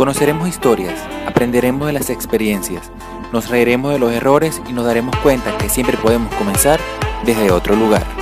[0.00, 2.90] Conoceremos historias, aprenderemos de las experiencias,
[3.32, 6.80] nos reiremos de los errores y nos daremos cuenta que siempre podemos comenzar
[7.26, 8.19] desde otro lugar.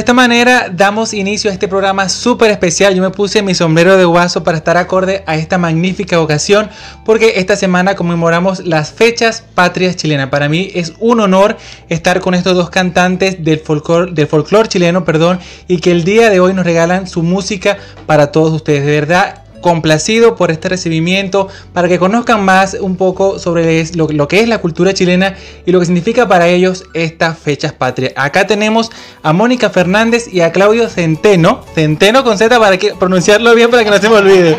[0.00, 2.94] Esta manera damos inicio a este programa súper especial.
[2.94, 6.70] Yo me puse mi sombrero de guaso para estar acorde a esta magnífica ocasión
[7.04, 10.30] porque esta semana conmemoramos las fechas patrias chilenas.
[10.30, 15.38] Para mí es un honor estar con estos dos cantantes del folclore, chileno, perdón,
[15.68, 18.86] y que el día de hoy nos regalan su música para todos ustedes.
[18.86, 24.40] De verdad, complacido por este recibimiento, para que conozcan más un poco sobre lo, que
[24.40, 28.12] es la cultura chilena y lo que significa para ellos estas fechas patrias.
[28.16, 28.90] Acá tenemos
[29.22, 33.84] a Mónica Fernández y a Claudio Centeno, Centeno con Z para que, pronunciarlo bien para
[33.84, 34.56] que no se me olvide.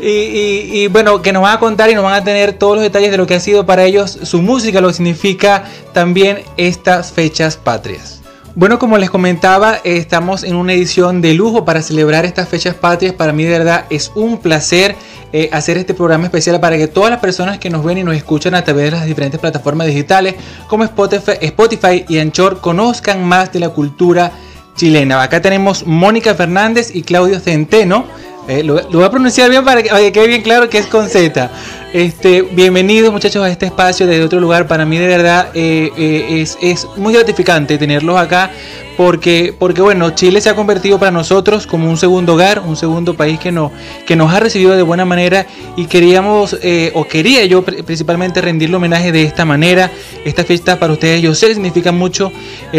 [0.00, 0.08] Y,
[0.78, 3.10] y, bueno, que nos van a contar y nos van a tener todos los detalles
[3.10, 7.56] de lo que ha sido para ellos su música, lo que significa también estas fechas
[7.56, 8.19] patrias.
[8.56, 13.14] Bueno, como les comentaba, estamos en una edición de lujo para celebrar estas fechas patrias.
[13.14, 14.96] Para mí de verdad es un placer
[15.32, 18.16] eh, hacer este programa especial para que todas las personas que nos ven y nos
[18.16, 20.34] escuchan a través de las diferentes plataformas digitales
[20.66, 24.32] como Spotify, Spotify y Anchor conozcan más de la cultura
[24.74, 25.22] chilena.
[25.22, 28.06] Acá tenemos Mónica Fernández y Claudio Centeno.
[28.50, 31.48] Eh, lo, voy a pronunciar bien para que, quede bien claro que es con Z.
[31.92, 34.66] Este, bienvenidos muchachos a este espacio desde otro lugar.
[34.66, 38.50] Para mí de verdad eh, eh, es, muy gratificante tenerlos acá
[38.96, 43.14] porque, porque bueno, Chile se ha convertido para nosotros como un segundo hogar, un segundo
[43.14, 43.70] país que, no,
[44.04, 45.46] que nos ha recibido de buena manera
[45.76, 46.56] y queríamos,
[46.94, 49.92] o quería yo principalmente rendirle homenaje de esta manera.
[50.24, 52.32] Esta fiesta para ustedes yo sé que significa mucho.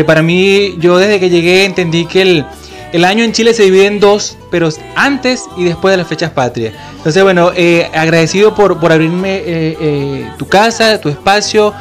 [0.06, 2.46] para mí, yo desde que llegué entendí que el
[2.92, 6.32] el año en Chile se divide en dos, pero antes y después de las fechas
[6.32, 6.74] patrias.
[6.98, 11.74] Entonces, bueno, eh, agradecido por, por abrirme eh, eh, tu casa, tu espacio,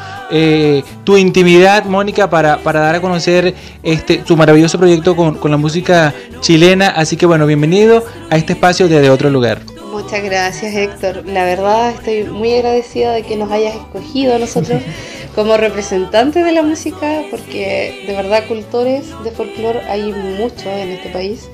[1.02, 5.56] tu intimidad, Mónica, para, para, dar a conocer este, tu maravilloso proyecto con, con, la
[5.56, 6.88] música chilena.
[6.88, 9.60] Así que, bueno, bienvenido a este espacio desde otro lugar.
[9.90, 11.26] Muchas gracias, Héctor.
[11.26, 14.80] La verdad, estoy muy agradecida de que nos hayas escogido a nosotros.
[15.34, 21.10] como representante de la música, porque de verdad cultores de folclore hay muchos en este
[21.10, 21.48] país.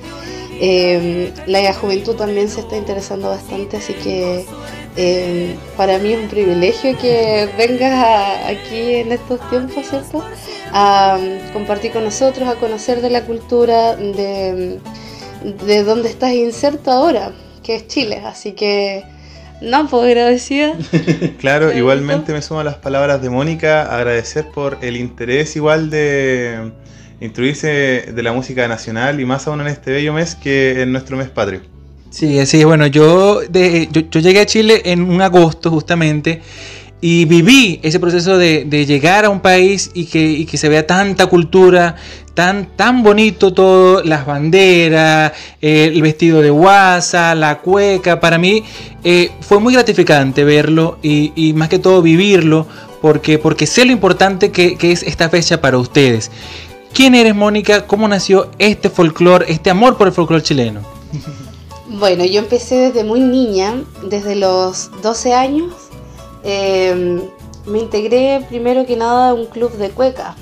[0.59, 4.45] Eh, la juventud también se está interesando bastante, así que
[4.95, 10.23] eh, para mí es un privilegio que vengas aquí en estos tiempos, ¿cierto?
[10.73, 11.19] A
[11.53, 14.79] compartir con nosotros, a conocer de la cultura, de,
[15.43, 18.23] de dónde estás inserto ahora, que es Chile.
[18.25, 19.03] Así que
[19.61, 20.75] no, pues agradecida.
[21.39, 26.71] claro, igualmente me sumo a las palabras de Mónica, agradecer por el interés igual de
[27.19, 31.17] instruirse de la música nacional y más aún en este bello mes que en nuestro
[31.17, 31.61] mes patrio.
[32.09, 36.41] Sí, sí, bueno, yo, de, yo, yo llegué a Chile en un agosto justamente
[36.99, 41.27] y viví ese proceso de, llegar a un país y que, que, se vea tanta
[41.27, 41.95] cultura,
[42.37, 48.19] tan, tan bonito todo, las banderas, eh, el vestido de guasa, la cueca.
[48.19, 48.63] Para mí
[49.03, 52.67] eh, fue muy gratificante verlo y, más que todo vivirlo
[53.01, 56.29] porque, porque sé lo importante que, que es esta fecha para ustedes.
[56.93, 57.87] ¿Quién eres, Mónica?
[57.87, 60.81] ¿Cómo nació este folclore, este amor por el folclore chileno?
[61.89, 65.73] Bueno, yo empecé desde muy niña, desde los 12 años
[66.49, 67.21] Em,
[67.65, 70.35] me integré primero que nada a un club de cueca.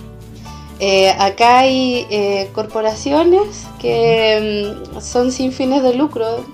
[0.79, 6.45] Eh, acá hay eh, corporaciones que em, son sin fines de lucro.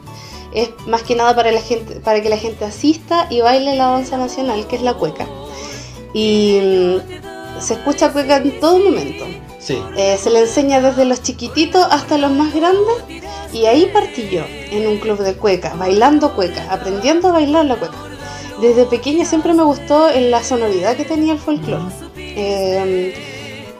[0.53, 3.87] Es más que nada para, la gente, para que la gente asista y baile la
[3.87, 5.27] danza nacional, que es la cueca.
[6.13, 7.01] Y em,
[7.59, 9.25] se escucha cueca en todo momento.
[9.95, 12.95] Eh, se le enseña desde los chiquititos hasta los más grandes.
[13.53, 17.75] Y ahí partí yo, en un club de cueca, bailando cueca, aprendiendo a bailar la
[17.75, 17.97] cueca
[18.61, 21.83] desde pequeña siempre me gustó la sonoridad que tenía el folclore.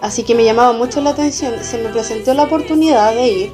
[0.01, 1.53] Así que me llamaba mucho la atención.
[1.63, 3.51] Se me presentó la oportunidad de ir.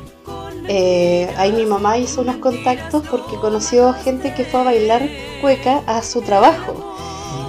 [0.69, 5.07] Eh, ahí mi mamá hizo unos contactos porque conoció gente que fue a bailar
[5.41, 6.95] cueca a su trabajo.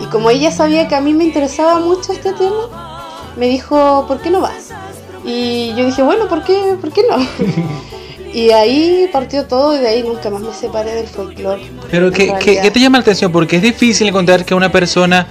[0.03, 4.21] Y como ella sabía que a mí me interesaba mucho este tema, me dijo, ¿por
[4.21, 4.71] qué no vas?
[5.25, 7.17] Y yo dije, bueno, ¿por qué, ¿por qué no?
[8.33, 11.63] y ahí partió todo y de ahí nunca más me separé del folclore.
[11.91, 13.33] Pero ¿qué, ¿qué, te llama la atención?
[13.33, 15.27] Porque es difícil encontrar que una persona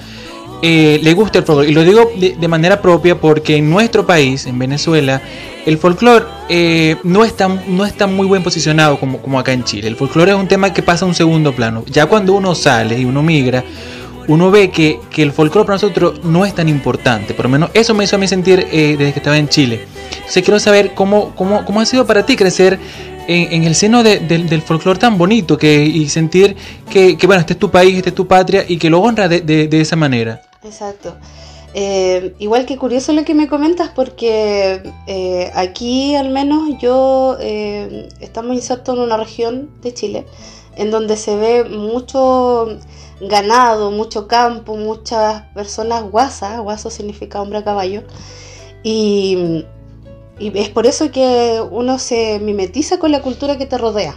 [0.61, 1.69] eh, le guste el folclore.
[1.69, 5.21] Y lo digo de, manera propia porque en nuestro país, en Venezuela,
[5.65, 9.87] el folclore eh, no, está, no está muy buen posicionado como, como acá en Chile.
[9.87, 11.83] El folclore es un tema que pasa a un segundo plano.
[11.87, 13.63] Ya cuando uno sale y uno migra,
[14.27, 17.33] uno ve que, el folclore para nosotros no es tan importante.
[17.33, 19.85] Por lo menos eso me hizo a mí sentir eh, desde que estaba en Chile.
[20.15, 22.79] Entonces quiero saber cómo, cómo, cómo ha sido para ti crecer
[23.27, 26.55] en, el seno del folclore tan bonito que, y sentir
[26.89, 29.69] que, bueno, este es tu país, este es tu patria y que lo honra de,
[29.71, 30.41] esa manera.
[30.63, 31.15] Exacto.
[31.73, 38.55] Eh, igual que curioso lo que me comentas porque eh, aquí al menos yo estamos
[38.55, 40.25] insertos en una región de Chile
[40.77, 42.77] en donde se ve mucho
[43.19, 48.03] ganado, mucho campo, muchas personas guasas, guaso significa hombre a caballo,
[48.83, 49.65] y,
[50.39, 54.15] es por eso que uno se mimetiza con la cultura que te rodea.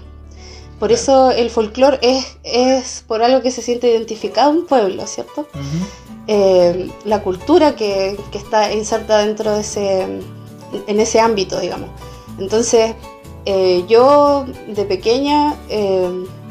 [0.80, 5.46] Por eso el folclore es, es por algo que se siente identificado un pueblo, ¿cierto?
[6.26, 10.02] Eh, la cultura que, está inserta dentro de ese,
[10.86, 11.90] en ese ámbito, digamos.
[12.38, 12.94] Entonces,
[13.44, 16.08] eh, yo de pequeña eh,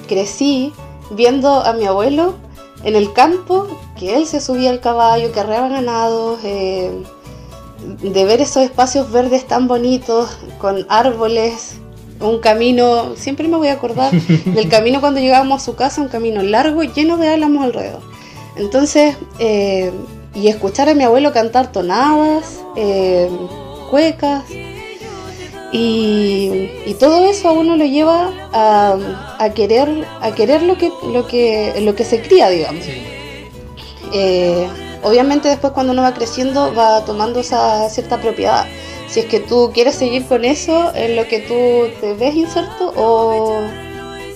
[0.07, 0.73] crecí
[1.09, 2.35] viendo a mi abuelo
[2.83, 3.67] en el campo,
[3.97, 6.91] que él se subía al caballo, que arreaba ganado, eh,
[8.01, 10.29] de ver esos espacios verdes tan bonitos,
[10.59, 11.78] con árboles,
[12.19, 14.11] un camino, siempre me voy a acordar
[14.45, 18.01] del camino cuando llegábamos a su casa, un camino largo lleno de álamos alrededor.
[18.55, 19.91] Entonces, eh,
[20.35, 23.29] y escuchar a mi abuelo cantar tonadas, eh,
[23.89, 24.43] cuecas,
[25.71, 31.79] y, todo eso a uno lo lleva a, querer, a querer lo que, lo que,
[31.81, 32.85] lo que se cría, digamos.
[34.13, 34.67] Eh,
[35.03, 38.65] obviamente después cuando uno va creciendo va tomando esa cierta propiedad.
[39.09, 42.93] Si es que tú quieres seguir con eso en lo que tú te ves inserto
[42.95, 43.59] o,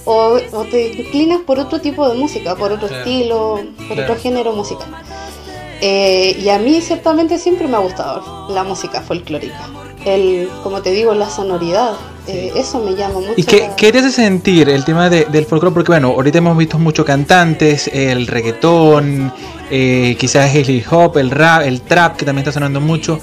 [0.05, 0.39] o,
[0.71, 4.87] te inclinas por otro tipo de música, por otro estilo, por otro género musical.
[5.81, 9.69] Eh, y a mí ciertamente siempre me ha gustado la música folclórica
[10.05, 11.93] el, como te digo, la sonoridad.
[12.25, 13.33] Eh, eso me llama mucho.
[13.35, 15.73] ¿Y qué, te hace sentir el tema del folclore?
[15.73, 19.33] Porque bueno, ahorita hemos visto muchos cantantes, el reggaetón,
[19.69, 23.19] eh, quizás el hip hop, el rap, el trap, que también está sonando mucho.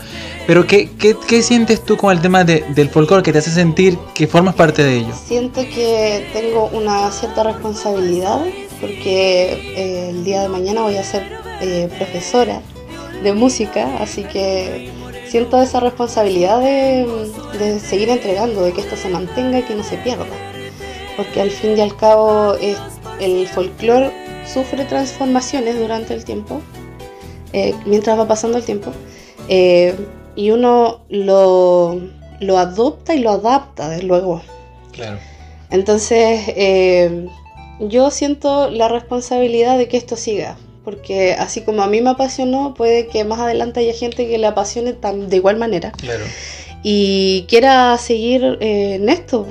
[0.46, 4.26] Pero ¿qué, qué, sientes tú con el tema del folclore que te hace sentir que
[4.26, 5.14] formas parte de ello?
[5.26, 8.40] Siento que tengo una cierta responsabilidad
[8.80, 11.40] porque eh, el día de mañana voy a ser
[11.98, 12.62] profesora
[13.22, 14.90] de música, así que
[15.30, 19.96] siento esa responsabilidad de, seguir entregando, de que esto se mantenga y que no se
[19.98, 20.26] pierda.
[21.16, 22.54] Porque al fin y al cabo
[23.20, 24.10] el folclore
[24.44, 26.60] sufre transformaciones durante el tiempo,
[27.52, 28.92] eh, mientras va pasando el tiempo,
[29.48, 29.94] eh,
[30.34, 32.00] y uno lo,
[32.40, 34.42] lo, adopta y lo adapta, desde luego.
[34.92, 35.18] Claro.
[35.70, 37.28] Entonces, eh,
[37.78, 40.56] yo siento la responsabilidad de que esto siga,
[40.90, 44.46] porque así como a mí me apasionó, puede que más adelante haya gente que le
[44.46, 45.92] apasione tan, de igual manera.
[45.92, 46.24] Claro.
[46.82, 49.46] Y quiera seguir eh, en esto.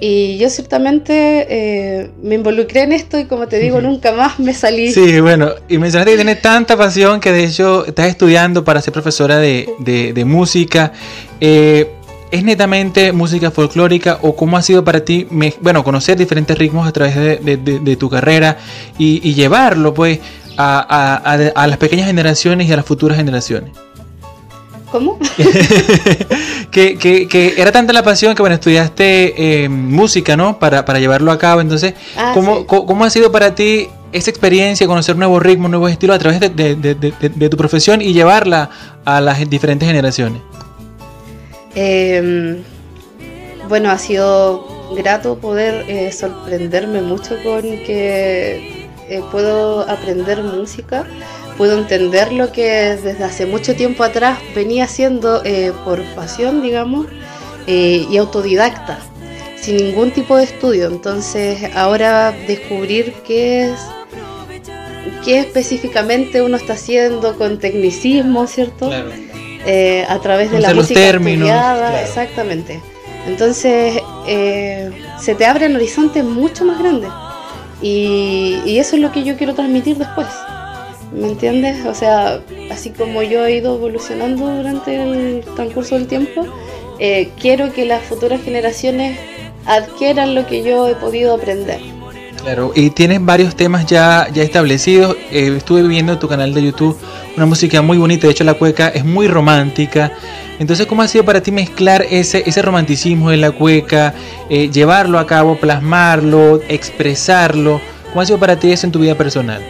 [0.00, 4.54] Y yo ciertamente eh, me involucré en esto y como te digo, nunca más me
[4.54, 4.92] salí.
[4.92, 8.94] Sí, bueno, y mencionaste que tienes tanta pasión que de hecho estás estudiando para ser
[8.94, 10.92] profesora de, de, música.
[11.38, 11.90] Eh,
[12.30, 15.28] ¿Es netamente música folclórica o cómo ha sido para ti,
[15.60, 18.58] bueno, conocer diferentes ritmos a través de, tu carrera
[18.98, 20.18] y, llevarlo pues
[20.56, 23.72] a, las pequeñas generaciones y a las futuras generaciones?
[24.90, 25.18] ¿Cómo?
[26.70, 30.58] que, era tanta la pasión que, bueno, estudiaste eh, música, ¿no?
[30.58, 31.60] Para, llevarlo a cabo.
[31.60, 36.18] Entonces, ah, ¿cómo, ha sido para ti esa experiencia, conocer nuevos ritmos, nuevos estilos a
[36.18, 38.70] través de tu profesión y llevarla
[39.04, 40.40] a las diferentes generaciones?
[41.76, 42.62] Em,
[43.68, 51.06] bueno, ha sido grato poder eh, sorprenderme mucho con que eh, puedo aprender música,
[51.56, 57.06] puedo entender lo que desde hace mucho tiempo atrás venía haciendo eh, por pasión, digamos,
[57.68, 59.00] y autodidacta,
[59.60, 60.86] sin ningún tipo de estudio.
[60.86, 63.80] Entonces ahora descubrir qué es
[65.24, 68.90] qué específicamente uno está haciendo con tecnicismo, ¿cierto?
[69.66, 71.50] Eh, a través de la música términos,
[72.00, 72.80] exactamente.
[73.26, 77.10] Entonces eh, se te abren horizontes mucho más grandes
[77.82, 80.28] y, y, eso es lo que yo quiero transmitir después.
[81.12, 81.86] ¿Me entiendes?
[81.86, 82.40] O sea,
[82.70, 86.46] así como yo he ido evolucionando durante el transcurso del tiempo,
[86.98, 89.18] eh, quiero que las futuras generaciones
[89.66, 91.80] adquieran lo que yo he podido aprender.
[92.42, 95.16] Claro, y tienes varios temas ya, ya establecidos.
[95.30, 96.96] estuve viendo tu canal de YouTube
[97.36, 100.10] una música muy bonita, de hecho la cueca es muy romántica.
[100.58, 104.14] Entonces, ¿cómo ha sido para ti mezclar ese, ese romanticismo de la cueca,
[104.48, 107.80] eh, llevarlo a cabo, plasmarlo, expresarlo?
[108.08, 109.62] ¿Cómo ha sido para ti eso en tu vida personal?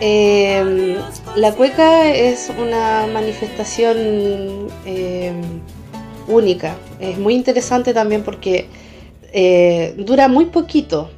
[0.00, 0.96] Eh,
[1.36, 5.32] la cueca es una manifestación eh,
[6.26, 6.76] única.
[6.98, 8.66] Es muy interesante también porque
[9.32, 11.10] eh, dura muy poquito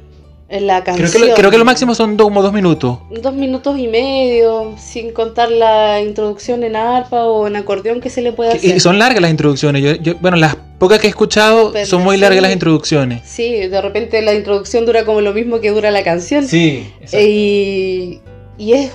[0.61, 1.09] la canción.
[1.09, 2.99] Creo que, lo, creo que lo máximo son dos, como dos minutos.
[3.09, 8.21] Dos minutos y medio, sin contar la introducción en arpa o en acordeón que se
[8.21, 8.75] le puede hacer.
[8.75, 9.81] Y son largas las introducciones.
[9.81, 12.21] Yo, yo, bueno, las pocas que he escuchado Depende, son muy sí.
[12.21, 13.21] largas las introducciones.
[13.25, 16.47] Sí, de repente la introducción dura como lo mismo que dura la canción.
[16.47, 18.21] Sí, Eh, y,
[18.57, 18.91] y es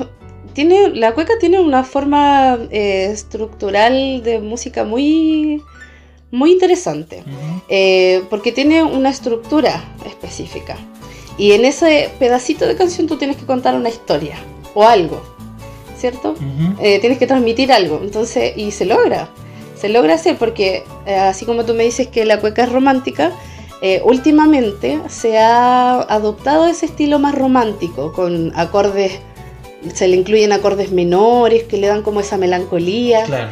[0.53, 5.63] tiene la cueca tiene una forma eh, estructural de música muy
[6.33, 7.23] muy interesante
[7.69, 10.77] eh, porque tiene una estructura específica
[11.39, 14.37] y en ese pedacito de canción tú tienes que contar una historia
[14.75, 15.23] o algo
[15.97, 16.35] cierto.
[16.81, 19.29] Eh, tienes que transmitir algo entonces y se logra
[19.77, 23.33] se logra hacer porque eh, así como tú me dices que la cueca es romántica
[23.81, 29.13] eh, últimamente se ha adoptado ese estilo más romántico con acordes
[29.95, 33.49] se le incluyen acordes menores que le dan como esa melancolía Claro.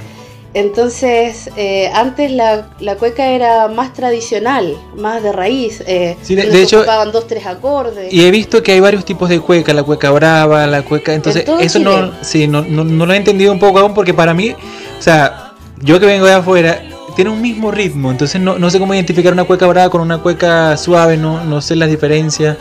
[0.54, 6.62] Entonces eh, antes la, la cueca era más tradicional más de raíz eh, Sí, de-
[6.62, 9.82] hecho- ocupaban dos tres acordes Y he visto que hay varios tipos de cueca, la
[9.82, 11.12] cueca brava, la cueca...
[11.14, 11.84] Entonces, eso Chile.
[11.90, 15.02] no, sí, no, no, no lo he entendido un poco aún porque para mí, o
[15.02, 16.80] sea, yo que vengo de afuera,
[17.14, 20.18] tiene un mismo ritmo, entonces no, no sé cómo identificar una cueca brava con una
[20.18, 22.56] cueca suave, no, no sé las diferencias.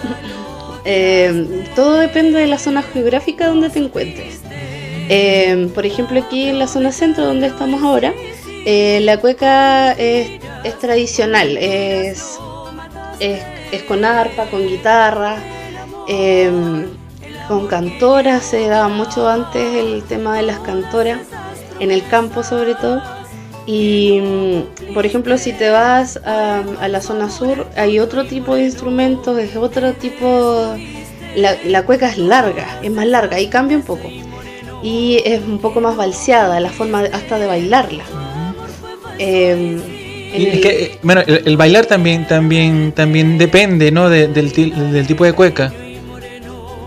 [0.88, 4.42] Eh, todo depende de la zona geográfica donde te encuentres.
[5.10, 8.14] Eh, por ejemplo, aquí en la zona centro donde estamos ahora,
[8.66, 10.40] eh, la cueca es,
[10.80, 12.40] tradicional, es,
[13.20, 15.38] es, es con arpa, con guitarra,
[16.08, 16.52] eh,
[17.48, 21.20] con cantoras, se daba mucho antes el tema de las cantoras,
[21.80, 23.02] en el campo sobre todo.
[23.68, 28.56] Y, mm, por ejemplo, si te vas a, a la zona sur, hay otro tipo
[28.56, 30.76] de instrumentos, es otro tipo...
[31.36, 34.10] La, la cueca es larga, es más larga y cambia un poco.
[34.86, 38.04] Y es un poco más balseada, la forma de- hasta de bailarla.
[39.18, 39.80] Eh,
[40.34, 44.10] es que, eh, bueno, el, el bailar también, también, también depende, ¿no?
[44.10, 45.74] De- del, ti- del tipo de cueca.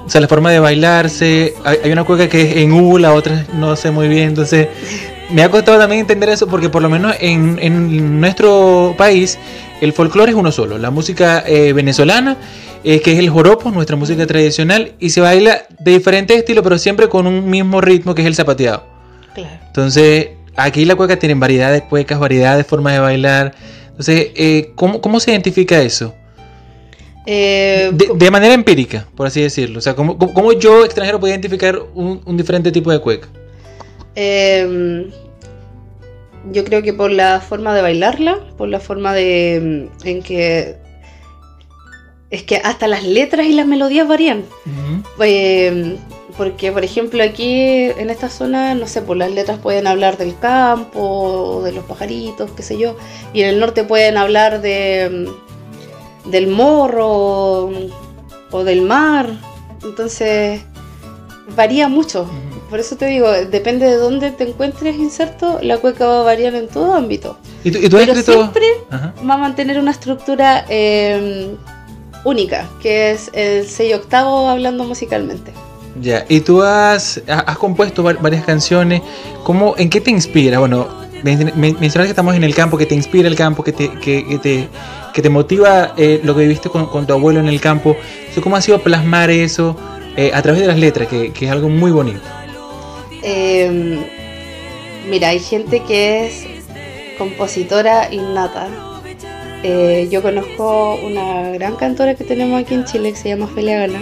[0.07, 1.55] O sea, la forma de bailarse.
[1.65, 4.29] Hay, hay una cueca que es en U, la otra no sé muy bien.
[4.29, 4.69] Entonces,
[5.31, 9.39] me ha costado también entender eso porque por lo menos en, en nuestro país
[9.81, 10.79] el folclore es uno solo.
[10.79, 12.37] La música eh, venezolana,
[12.85, 16.79] eh, que es el joropo, nuestra música tradicional, y se baila de diferentes estilos, pero
[16.79, 18.85] siempre con un mismo ritmo que es el zapateado.
[19.35, 19.51] claro.
[19.67, 23.55] Entonces, aquí la cueca tienen variedad de cuecas, variedad de formas de bailar.
[23.91, 26.15] Entonces, eh, ¿cómo, cómo se identifica eso?
[27.27, 29.79] Eh, De, de manera empírica, por así decirlo.
[29.79, 33.29] O sea, ¿cómo, cómo- yo, extranjero, podía identificar un, un diferente tipo de cueca?
[34.15, 35.11] Eh,
[36.53, 40.77] yo creo que por la forma de bailarla, por la forma de mm, en que
[42.31, 44.45] es que hasta las letras y las melodías varían.
[45.21, 45.97] Eh,
[46.37, 50.39] porque, por ejemplo, aquí en esta zona, no sé, pues las letras pueden hablar del
[50.39, 52.97] campo, de los pajaritos, qué sé yo,
[53.33, 59.31] y en el norte pueden hablar de mm, del morro mm, o del mar.
[59.83, 60.63] Entonces,
[61.57, 62.31] varía mucho.
[62.71, 66.55] Por eso te digo, depende de dónde te encuentres inserto, la cueca va a variar
[66.55, 67.39] en todo ámbito.
[67.65, 68.33] ¿Y tú, y tú Pero escrito...?
[68.33, 69.15] siempre Ajá.
[69.29, 71.57] va a mantener una estructura eh,
[72.25, 75.53] única, que es el 6 octavo hablando musicalmente.
[76.01, 79.03] Ya, y tú has, ha- has compuesto va- varias canciones.
[79.45, 80.59] ¿Cómo, ¿En qué te inspira?
[80.61, 80.87] Bueno,
[81.25, 83.91] men- men- mencionas que estamos en el campo, que te inspira el campo, que te,
[84.01, 84.69] que, que te,
[85.13, 87.97] que te motiva eh, lo que viviste con, con tu abuelo en el campo.
[88.21, 89.77] Entonces, ¿Cómo ha sido plasmar eso
[90.17, 92.21] eh, a través de las letras, que, que es algo muy bonito?
[93.23, 93.99] Eh,
[95.09, 96.45] mira, hay gente que es
[97.19, 98.69] compositora innata.
[99.63, 103.81] Eh, yo conozco una gran cantora que tenemos aquí en Chile que se llama Felia
[103.81, 104.01] Gana.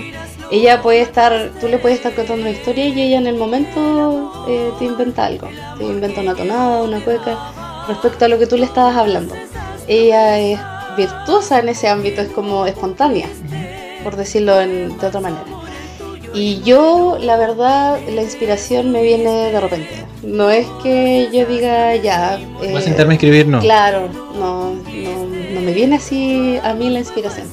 [0.50, 4.46] Ella puede estar, tú le puedes estar contando una historia y ella en el momento
[4.48, 5.48] eh, te inventa algo.
[5.78, 7.36] Te inventa una tonada, una cueca,
[7.88, 9.34] respecto a lo que tú le estabas hablando.
[9.88, 10.60] Ella es
[10.96, 13.26] virtuosa en ese ámbito, es como espontánea,
[14.04, 15.55] por decirlo de otra manera.
[16.36, 20.04] Y yo, la verdad, la inspiración me viene de repente.
[20.22, 22.38] No es que yo diga ya.
[22.60, 23.46] ¿Vas a eh, sentarme a escribir?
[23.46, 23.60] No.
[23.60, 27.46] Claro, no, no, no me viene así a mí la inspiración.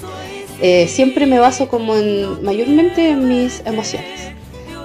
[0.61, 4.31] Eh, siempre me baso como en, mayormente en mis emociones.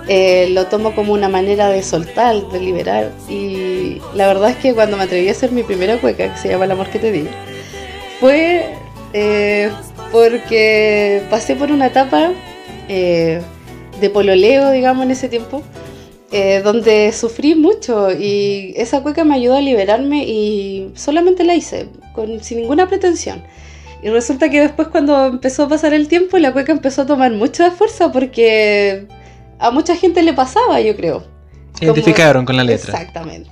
[0.07, 3.11] Eh, lo tomo como una manera de soltar, de liberar.
[3.28, 6.49] Y la verdad es que cuando me atreví a hacer mi primera cueca, que se
[6.49, 7.26] llama El amor que te di,
[8.21, 8.75] fue
[9.12, 9.73] eh,
[10.12, 12.31] porque pasé por una etapa
[12.88, 13.43] eh,
[14.00, 15.62] de pololeo, digamos, en ese tiempo.
[16.31, 21.88] eh, donde sufrí mucho y esa cueca me ayudó a liberarme y solamente la hice,
[22.12, 23.43] con, sin ninguna pretensión.
[24.02, 27.33] Y resulta que después cuando empezó a pasar el tiempo, la cueca empezó a tomar
[27.33, 29.07] mucha fuerza porque
[29.59, 31.25] a mucha gente le pasaba, yo creo.
[31.81, 32.93] Identificaron con la letra.
[32.93, 33.50] Exactamente.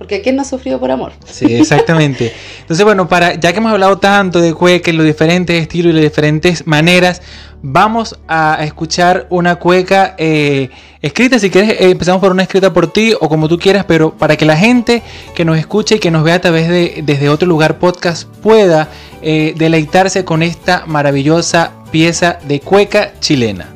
[0.00, 1.12] Porque ¿quién no ha sufrido por amor?
[1.26, 2.32] Sí, exactamente.
[2.62, 5.96] Entonces, bueno, para, ya que hemos hablado tanto de cueca y los diferentes estilos y
[5.96, 7.20] las diferentes maneras,
[7.60, 10.70] vamos a escuchar una cueca eh,
[11.02, 11.38] escrita.
[11.38, 14.38] Si quieres, eh, empezamos por una escrita por ti o como tú quieras, pero para
[14.38, 15.02] que la gente
[15.34, 18.88] que nos escuche y que nos vea a través de desde otro lugar podcast pueda
[19.20, 23.68] eh, deleitarse con esta maravillosa pieza de cueca chilena.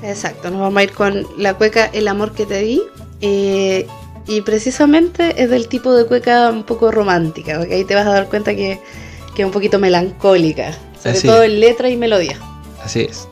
[0.00, 2.80] Exacto, nos vamos a ir con la cueca El amor que te di.
[4.26, 8.12] Y precisamente es del tipo de cueca un poco romántica, porque ahí te vas a
[8.12, 8.80] dar cuenta que,
[9.34, 12.38] que es un poquito melancólica, sobre todo en letra y melodía.
[12.82, 13.28] Así es.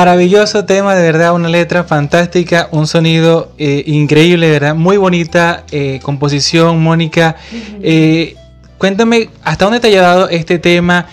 [0.00, 5.66] Maravilloso tema, de verdad, una letra fantástica, un sonido eh, increíble, de verdad, muy bonita
[5.72, 7.36] eh, composición, Mónica.
[7.82, 8.34] Eh,
[8.78, 11.06] cuéntame, ¿hasta dónde te ha llevado este tema?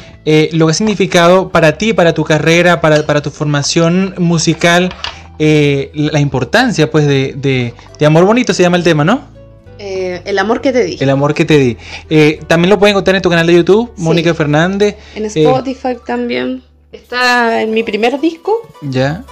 [0.54, 4.94] lo que ha significado para ti, para tu carrera, para, para tu formación musical,
[5.38, 9.22] la importancia pues de, de, Amor Bonito se llama el tema, ¿no?
[9.78, 10.98] el amor que te di.
[11.02, 11.78] El amor que te di.
[12.48, 14.96] también lo pueden encontrar en tu canal de YouTube, Mónica Fernández.
[15.14, 16.64] En Spotify también.
[16.98, 18.62] Está en mi primer disco.
[18.82, 19.24] Ya.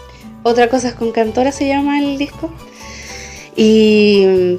[0.43, 2.51] Otra cosa es con Cantora se llama el disco.
[3.55, 4.57] Y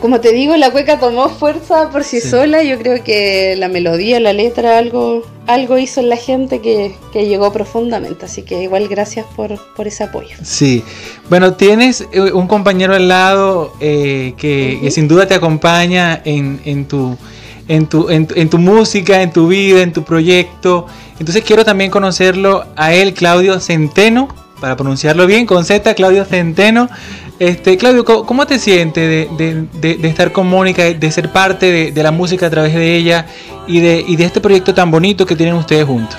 [0.00, 2.62] como te digo, la cueca tomó fuerza por sí, sola.
[2.62, 7.52] Yo creo que la melodía, la letra, algo, algo hizo en la gente que, llegó
[7.52, 8.24] profundamente.
[8.24, 10.36] Así que igual gracias por, ese apoyo.
[10.42, 10.82] Sí.
[11.28, 16.86] Bueno, tienes eh, un compañero al lado eh, que, sin duda te acompaña en, en
[16.86, 17.18] tu
[17.68, 20.86] en tu, en, tu música, en tu vida, en tu proyecto.
[21.18, 24.28] Entonces quiero también conocerlo a él, Claudio Centeno,
[24.60, 26.88] para pronunciarlo bien, con Z, Claudio Centeno.
[27.38, 32.46] Este, Claudio, ¿cómo te sientes de, estar con Mónica, de ser parte de, la música
[32.46, 33.26] a través de ella
[33.68, 36.18] y de, de este proyecto tan bonito que tienen ustedes juntos?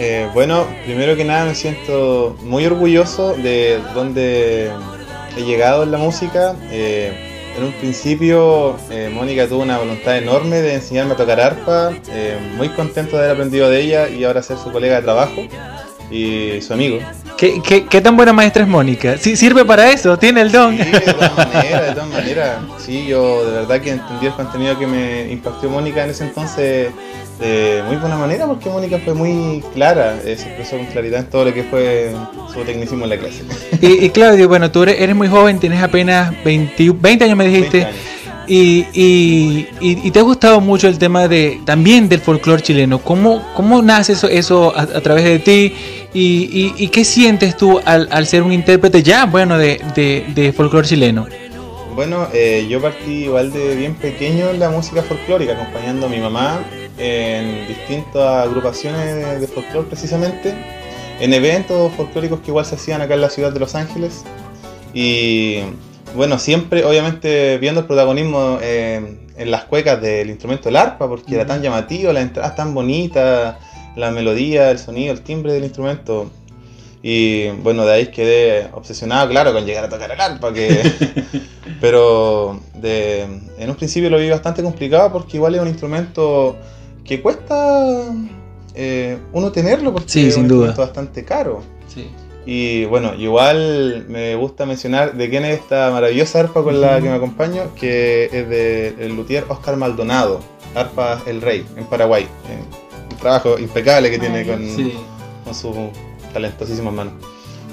[0.00, 4.70] Eh, bueno, primero que nada me siento muy orgulloso de dónde
[5.36, 6.54] he llegado en la música.
[6.70, 7.27] Eh,
[7.58, 12.38] en un principio, eh, Mónica tuvo una voluntad enorme de enseñarme a tocar arpa, eh,
[12.56, 15.42] muy contento de haber aprendido de ella y ahora ser su colega de trabajo
[16.10, 16.98] y su amigo.
[17.36, 19.16] ¿Qué, qué, tan buena maestra es Mónica?
[19.18, 20.18] ¿Sí, ¿Sirve para eso?
[20.18, 20.76] ¿Tiene el don?
[20.76, 22.58] Sí, de todas maneras, de todas maneras.
[22.78, 26.90] Sí, yo de verdad que entendí el contenido que me impactó Mónica en ese entonces
[27.38, 31.26] de muy buena manera porque Mónica fue muy clara, eh, se expresó con claridad en
[31.26, 32.12] todo lo que fue
[32.52, 33.44] su tecnicismo en la clase.
[33.80, 37.86] Y, Claudio, bueno, tú eres, muy joven, tienes apenas 20, 20 años me dijiste.
[38.50, 42.98] Y, y, te ha gustado mucho el tema de también del folclore chileno.
[42.98, 45.74] ¿Cómo, cómo nace eso, eso a, través de ti?
[46.14, 50.88] ¿Y, qué sientes tú al, al, ser un intérprete ya, bueno, de, de, de folclore
[50.88, 51.26] chileno?
[51.94, 56.18] Bueno, eh, yo partí igual de bien pequeño en la música folclórica, acompañando a mi
[56.18, 56.60] mamá
[56.98, 60.54] en distintas agrupaciones de, folclore precisamente,
[61.20, 64.24] en eventos folclóricos que igual se hacían acá en la ciudad de Los Ángeles.
[64.92, 65.60] Y
[66.14, 71.46] bueno, siempre obviamente viendo el protagonismo en las cuecas del instrumento del arpa, porque era
[71.46, 73.58] tan llamativo, la entrada tan bonita,
[73.94, 76.30] la melodía, el sonido, el timbre del instrumento.
[77.02, 80.82] Y bueno, de ahí quedé obsesionado, claro, con llegar a tocar el arpa, que...
[81.80, 83.22] pero de,
[83.58, 86.56] en un principio lo vi bastante complicado porque igual es un instrumento
[87.08, 88.04] que cuesta
[88.74, 91.62] eh, uno tenerlo porque es un instrumento bastante caro.
[92.44, 97.08] Y bueno, igual me gusta mencionar de quién es esta maravillosa arpa con la que
[97.08, 100.40] me acompaño, que es del luthier Oscar Maldonado,
[100.74, 102.26] Arpa El Rey, en Paraguay.
[103.10, 104.66] un trabajo impecable que tiene con,
[105.44, 105.74] con sus
[106.32, 107.14] talentosísimas manos.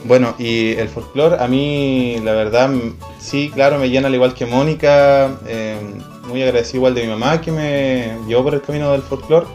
[0.03, 2.69] Bueno, y el folclore a mí, la verdad,
[3.17, 5.39] sí, claro, me llena al igual que Mónica.
[5.47, 5.77] Eh,
[6.27, 9.47] muy agradecido igual de mi mamá que me llevó por el camino del folclore.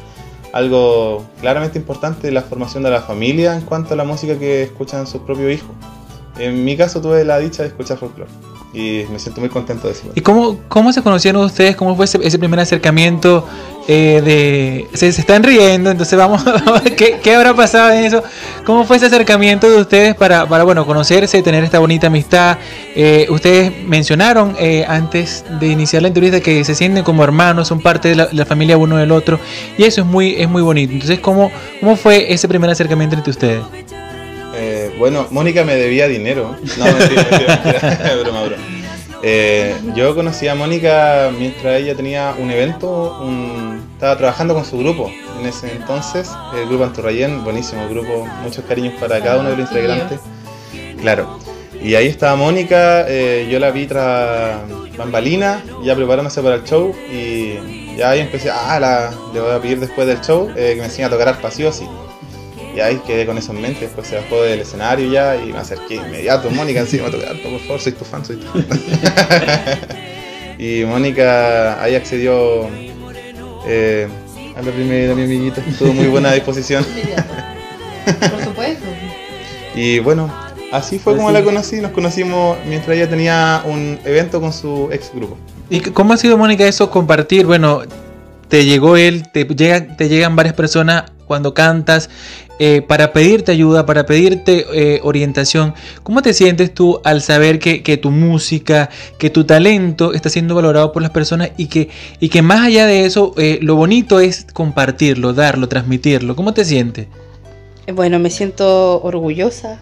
[0.52, 5.06] Algo claramente importante la formación de la familia en cuanto a la música que escuchan
[5.06, 5.70] sus propios hijos.
[6.38, 9.94] En mi caso tuve la dicha de escuchar folclore y me siento muy contento de
[9.94, 10.02] eso.
[10.14, 11.74] ¿Y cómo, cómo se conocieron ustedes?
[11.74, 13.46] ¿Cómo fue ese, primer acercamiento?
[13.88, 18.22] Eh, de se, están riendo, entonces vamos, a ver ¿qué, ¿qué, habrá pasado en eso?
[18.64, 22.58] ¿Cómo fue ese acercamiento de ustedes para, para bueno, conocerse, tener esta bonita amistad?
[22.94, 27.80] Eh, ustedes mencionaron eh, antes de iniciar la entrevista que se sienten como hermanos, son
[27.80, 29.40] parte de la, familia uno del otro,
[29.76, 30.92] y eso es muy, es muy bonito.
[30.92, 33.62] Entonces, ¿cómo, ¿cómo fue ese primer acercamiento entre ustedes?
[34.98, 36.56] Bueno, Mónica me debía dinero.
[36.78, 38.80] No, mentira, mentira, broma, broma.
[39.22, 43.22] Eh, yo conocí a Mónica mientras ella tenía un evento,
[43.92, 48.94] estaba trabajando con su grupo en ese entonces, el grupo Anturrayén, buenísimo grupo, muchos cariños
[48.98, 50.20] para cada uno de los integrantes.
[51.00, 51.38] Claro.
[51.82, 54.60] Y ahí estaba Mónica, eh, yo la vi tras
[54.96, 59.60] bambalina, ya preparándose para el show y ya ahí empecé, ah, la, le voy a
[59.60, 61.86] pedir después del show eh, que me enseñe a tocar arpa, sí o sí.
[62.74, 65.58] Y ahí quedé con eso en mente, después se bajó del escenario ya y me
[65.58, 66.50] acerqué inmediato.
[66.50, 68.66] Mónica encima, tocar, por favor, soy tu fan, soy tu fan.
[70.58, 72.68] y Mónica ahí accedió
[73.66, 74.06] eh,
[74.56, 76.84] a la primera, mi amiguita, tuvo muy buena disposición.
[78.30, 78.84] por supuesto.
[79.74, 80.32] y bueno,
[80.70, 85.12] así fue como la conocí, nos conocimos mientras ella tenía un evento con su ex
[85.12, 85.36] grupo.
[85.68, 87.46] ¿Y cómo ha sido, Mónica, eso compartir?
[87.46, 87.82] Bueno,
[88.48, 92.10] te llegó él, te, llega, te llegan varias personas cuando cantas,
[92.58, 95.74] eh, para pedirte ayuda, para pedirte eh, orientación.
[96.02, 100.90] ¿Cómo te sientes tú al saber que, tu música, que tu talento está siendo valorado
[100.90, 101.88] por las personas y que,
[102.18, 106.34] y que más allá de eso, eh, lo bonito es compartirlo, darlo, transmitirlo?
[106.34, 107.06] ¿Cómo te sientes?
[107.94, 109.78] Bueno, me siento orgullosa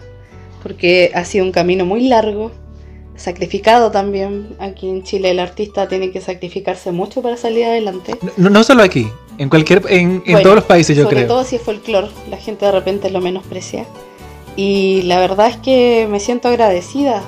[0.61, 2.51] porque ha sido un camino muy largo,
[3.15, 4.49] sacrificado también.
[4.59, 8.13] Aquí en Chile el artista tiene que sacrificarse mucho para salir adelante.
[8.37, 9.07] No, no solo aquí,
[9.39, 11.21] en cualquier, en, todos los países yo creo.
[11.21, 13.85] Sobre todo si es folclore, la gente de repente lo menosprecia.
[14.57, 17.23] Y la verdad es que me siento agradecida.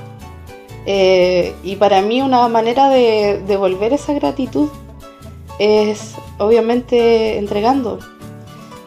[0.86, 4.68] Eh, y para mí una manera de devolver esa gratitud
[5.58, 8.00] es obviamente entregando.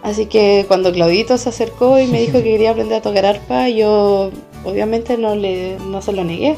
[0.03, 3.71] Así que cuando Claudito se acercó y me dijo que quería aprender a tocar arpa,
[3.71, 4.33] yo
[4.65, 6.57] obviamente no, le, no se lo negué.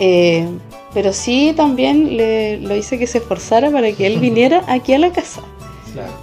[0.00, 0.48] Eh,
[0.94, 4.98] pero sí también le, lo hice que se esforzara para que él viniera aquí a
[4.98, 5.42] la casa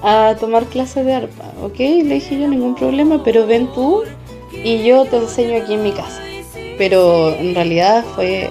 [0.02, 1.46] a tomar clases de arpa.
[1.64, 4.04] Ok, le dije yo, ningún problema, pero ven tú
[4.64, 6.22] y yo te enseño aquí en mi casa.
[6.78, 8.50] Pero en realidad fue,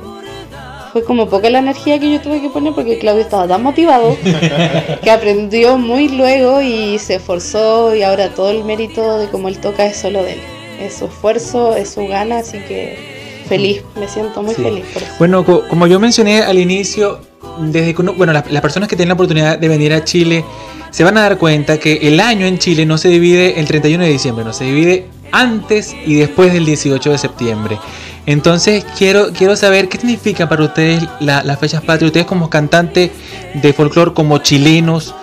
[0.92, 4.16] fue como poca la energía que yo tuve que poner porque Claudio estaba tan motivado
[5.02, 9.58] que aprendió muy luego y se esforzó y ahora todo el mérito de cómo él
[9.58, 10.40] toca es solo de él.
[10.80, 15.12] Es su esfuerzo, es su gana, así que feliz, me siento muy feliz por eso.
[15.18, 17.20] Bueno, como yo mencioné al inicio,
[17.60, 20.44] desde bueno, las, personas que tienen la oportunidad de venir a Chile
[20.90, 24.04] se van a dar cuenta que el año en Chile no se divide el 31
[24.04, 27.78] de diciembre, no se divide antes y después del 18 de septiembre.
[28.26, 33.10] Entonces quiero, quiero saber qué significa para ustedes las fechas patrias, ustedes como cantantes
[33.54, 35.14] de folclore, como chilenos,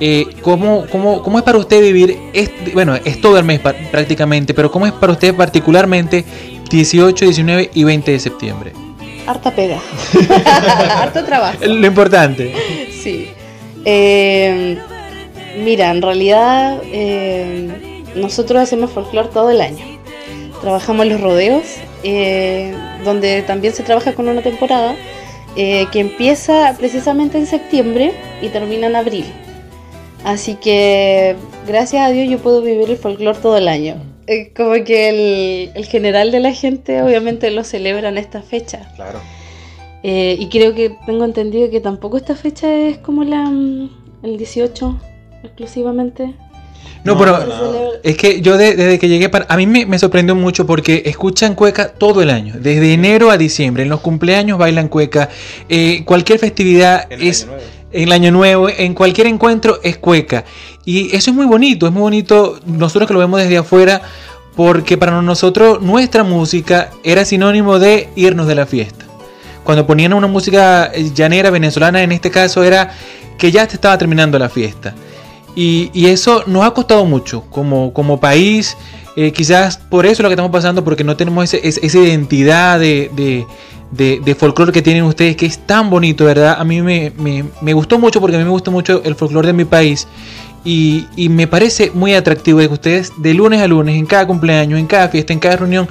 [0.00, 4.70] eh, ¿cómo, cómo, es para usted vivir, este, bueno, es todo el mes prácticamente, pero
[4.70, 6.24] cómo es para usted particularmente
[6.70, 8.81] 18, 19 y 20 de septiembre?
[9.26, 9.78] Harta pega,
[10.96, 11.58] harto trabajo.
[11.64, 12.54] Lo importante.
[13.02, 13.28] Sí.
[13.84, 14.78] Eh,
[15.56, 19.84] Mira, en realidad eh, nosotros hacemos folclore todo el año.
[20.60, 21.64] Trabajamos los rodeos,
[22.04, 24.94] eh, donde también se trabaja con una temporada
[25.56, 29.26] eh, que empieza precisamente en septiembre y termina en abril.
[30.24, 34.11] Así que gracias a Dios yo puedo vivir el folclore todo el año.
[34.56, 38.90] Como que el, el, general de la gente obviamente lo celebra en esta fecha.
[38.96, 39.20] Claro.
[40.02, 43.90] y creo que tengo entendido que tampoco esta fecha es como la mm,
[44.22, 44.98] el 18
[45.42, 46.34] exclusivamente.
[47.04, 51.02] No, pero es que yo desde que llegué, para, a mí me, sorprendió mucho porque
[51.04, 53.82] escuchan cueca todo el año, desde enero a diciembre.
[53.82, 55.28] En los cumpleaños bailan cueca,
[55.68, 57.48] eh, cualquier festividad es
[57.92, 60.44] en el año nuevo, en cualquier encuentro es cueca.
[60.84, 64.02] Y eso es muy bonito, es muy bonito nosotros que lo vemos desde afuera,
[64.56, 69.06] porque para nosotros nuestra música era sinónimo de irnos de la fiesta.
[69.64, 72.92] Cuando ponían una música llanera venezolana, en este caso era
[73.38, 74.94] que ya te estaba terminando la fiesta.
[75.54, 78.76] Y, eso nos ha costado mucho como, como país.
[79.16, 83.46] Eh, quizás por eso lo que estamos pasando, porque no tenemos esa identidad de, de,
[83.92, 86.56] de, folclore que tienen ustedes, que es tan bonito, ¿verdad?
[86.58, 87.12] A mí me,
[87.60, 90.08] me, gustó mucho porque a mí me gusta mucho el folclore de mi país.
[90.64, 94.26] Y, y, me parece muy atractivo de que ustedes de lunes a lunes, en cada
[94.26, 95.88] cumpleaños, en cada fiesta, en cada reunión,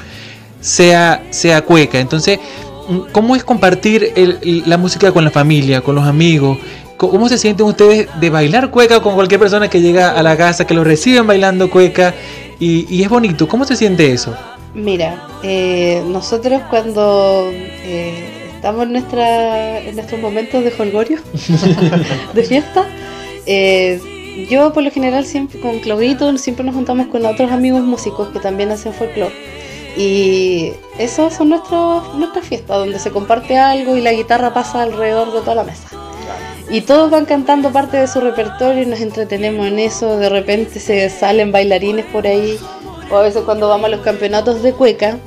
[0.62, 2.00] sea, sea cueca.
[2.00, 2.40] Entonces,
[3.12, 4.14] ¿cómo es compartir
[4.66, 6.58] la música con la familia, con los amigos?
[6.98, 10.66] ¿Cómo se sienten ustedes de bailar cueca con cualquier persona que llega a la casa,
[10.66, 12.14] que lo reciben bailando cueca?
[12.60, 13.48] Y, es bonito.
[13.48, 14.36] ¿Cómo se siente eso?
[14.74, 21.20] Mira, eh, nosotros cuando eh, estamos en, nuestra, nuestros momentos de holgorio,
[22.34, 22.86] de fiesta,
[23.46, 24.00] eh,
[24.50, 28.40] yo por lo general siempre con Claudito siempre nos juntamos con otros amigos músicos que
[28.40, 29.36] también hacen folclore.
[29.98, 35.34] Y eso son nuestros, nuestras fiestas, donde se comparte algo y la guitarra pasa alrededor
[35.34, 35.90] de toda la mesa.
[36.70, 40.16] Y todos van cantando parte de su repertorio y nos entretenemos en eso.
[40.16, 42.58] De repente se salen bailarines por ahí.
[43.12, 45.18] O a veces cuando vamos a los campeonatos de cueca,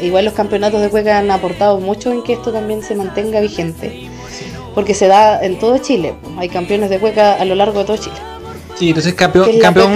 [0.00, 4.08] igual los campeonatos de cueca han aportado mucho en que esto también se mantenga vigente.
[4.74, 6.14] Porque se da en todo Chile.
[6.38, 8.16] Hay campeones de cueca a lo largo de todo Chile.
[8.78, 9.92] Sí, entonces campeón, campeón,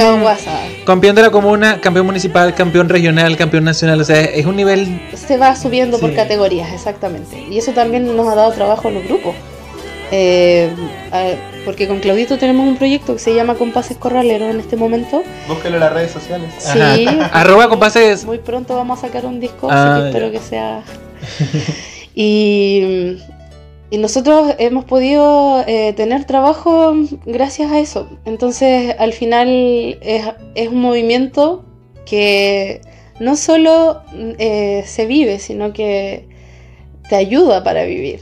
[0.84, 5.00] campeón de la comuna, campeón municipal, campeón regional, campeón nacional, o sea, es un nivel...
[5.14, 7.46] Se va subiendo por categorías, exactamente.
[7.48, 9.34] Y eso también nos ha dado trabajo en los grupos.
[10.10, 10.70] Eh,
[11.64, 15.22] porque con Claudito tenemos un proyecto que se llama Compases Corraleros en este momento.
[15.48, 16.50] Búsquelo en las redes sociales.
[16.58, 17.06] Sí.
[17.32, 18.24] Arroba Compases.
[18.24, 20.82] Muy pronto vamos a sacar un disco, ah, espero que sea.
[22.14, 23.16] y,
[23.90, 28.08] y, nosotros hemos podido eh, tener trabajo gracias a eso.
[28.24, 29.48] Entonces, al final
[30.00, 30.24] es,
[30.54, 31.64] es un movimiento
[32.04, 32.80] que
[33.20, 34.02] no solo
[34.38, 36.28] eh, se vive, sino que
[37.08, 38.20] te ayuda para vivir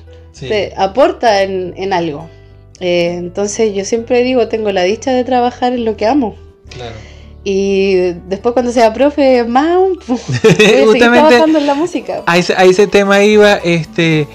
[0.49, 2.29] te aporta en, algo.
[2.83, 6.35] Eh, entonces yo siempre digo, tengo la dicha de trabajar en lo que amo.
[6.69, 6.97] Claro.
[7.45, 7.95] Y
[8.29, 12.23] después cuando sea profe, más voy trabajando en la música.
[12.27, 14.27] A ese, tema iba, este,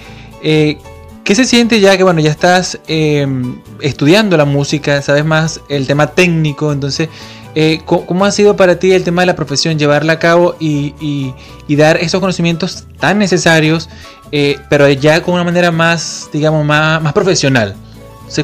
[0.42, 0.78] eh,
[1.24, 5.86] ¿qué se siente ya que bueno ya estás em, estudiando la música, sabes más el
[5.86, 7.08] tema técnico, entonces
[7.54, 11.34] eh, ¿cómo ha sido para ti el tema de la profesión, llevarla a cabo y,
[11.68, 13.88] dar esos conocimientos tan necesarios,
[14.32, 17.74] eh, pero ya con una manera más, digamos, más, más profesional?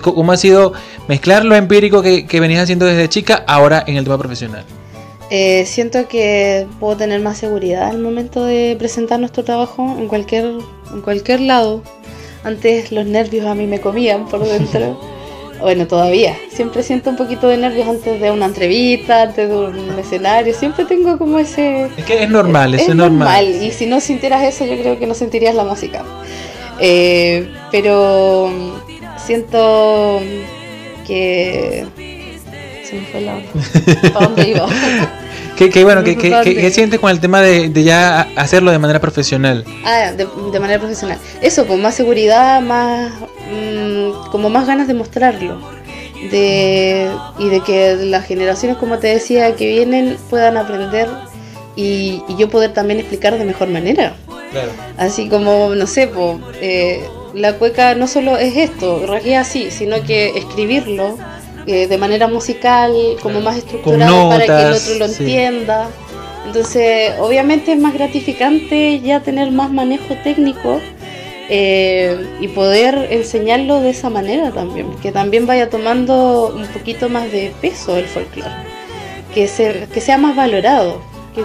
[0.01, 0.73] ¿Cómo ha sido
[1.09, 4.65] mezclar lo empírico que, venías haciendo desde chica ahora en el tema profesional?
[5.31, 10.45] Eh, siento que puedo tener más seguridad al momento de presentar nuestro trabajo en cualquier,
[10.93, 11.83] en cualquier lado.
[12.45, 15.01] Antes los nervios a mí me comían por dentro.
[15.61, 16.37] Bueno, todavía.
[16.51, 20.53] Siempre siento un poquito de nervios antes de una entrevista, antes de un escenario.
[20.53, 21.89] Siempre tengo como ese...
[21.97, 23.49] Es que es normal, eso es, normal.
[23.49, 26.05] Y si no sintieras eso, yo creo que no sentirías la música.
[26.81, 28.51] Eh, pero
[29.27, 30.21] siento
[31.07, 31.87] que...
[32.85, 33.41] Se me fue la...
[34.13, 34.69] ¿Para dónde iba?
[35.57, 39.65] ¿Qué, bueno, ¿qué, sientes con el tema de, ya hacerlo de manera profesional?
[39.85, 41.19] Ah, de, manera profesional.
[41.41, 45.61] Eso, con más seguridad, más mm, como más ganas de mostrarlo.
[46.31, 51.09] De, y de que las generaciones, como te decía, que vienen puedan aprender
[51.77, 54.15] y, yo poder también explicar de mejor manera.
[54.51, 54.71] Claro.
[54.97, 56.11] Así como, no sé,
[56.61, 61.19] eh, la cueca no solo es esto, realidad así, sino que escribirlo
[61.67, 62.93] eh, de manera musical,
[63.23, 65.91] como más estructurada para que el otro lo entienda.
[66.47, 70.81] Entonces, obviamente es más gratificante ya tener más manejo técnico
[71.49, 77.31] eh, y poder enseñarlo de esa manera también, que también vaya tomando un poquito más
[77.33, 78.51] de peso el folclore,
[79.35, 79.49] que,
[79.93, 81.01] que sea más valorado,
[81.35, 81.45] que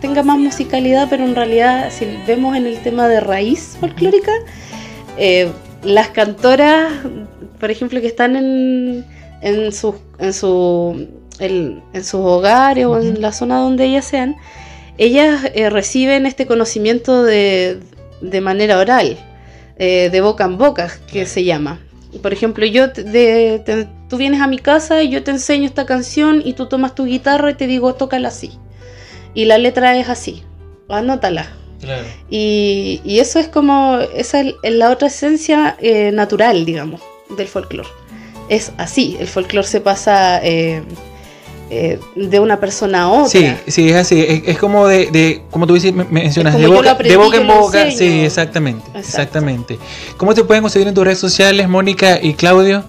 [0.00, 4.32] tenga más musicalidad, pero en realidad si vemos en el tema de raíz folclórica,
[5.16, 5.50] eh,
[5.82, 6.92] las cantoras,
[7.60, 9.04] por ejemplo, que están en,
[9.40, 14.36] en, su, en, su, en sus hogares o en la zona donde ellas sean,
[14.98, 17.80] ellas eh, reciben este conocimiento de,
[18.20, 19.18] de manera oral,
[19.76, 21.80] eh, de boca en boca, que se llama.
[22.22, 26.42] Por ejemplo, yo de, tú vienes a mi casa y yo te enseño esta canción
[26.44, 28.52] y tú tomas tu guitarra y te digo, tócala así.
[29.34, 30.44] Y la letra es así,
[30.88, 31.48] anótala.
[32.30, 37.00] Y, y, eso es como, esa es la otra esencia eh, natural, digamos,
[37.36, 37.88] del folclore.
[38.48, 40.82] Es así, el folclore se pasa eh,
[41.70, 43.28] eh, de una persona a otra.
[43.28, 44.42] Sí, sí, es así.
[44.46, 45.76] Es, como de, como tú
[46.10, 47.90] mencionas, de boca, de boca en boca.
[47.90, 48.84] Sí, exactamente.
[48.94, 49.78] Exactamente.
[50.16, 52.84] ¿Cómo te pueden conseguir en tus redes sociales, Mónica y Claudio?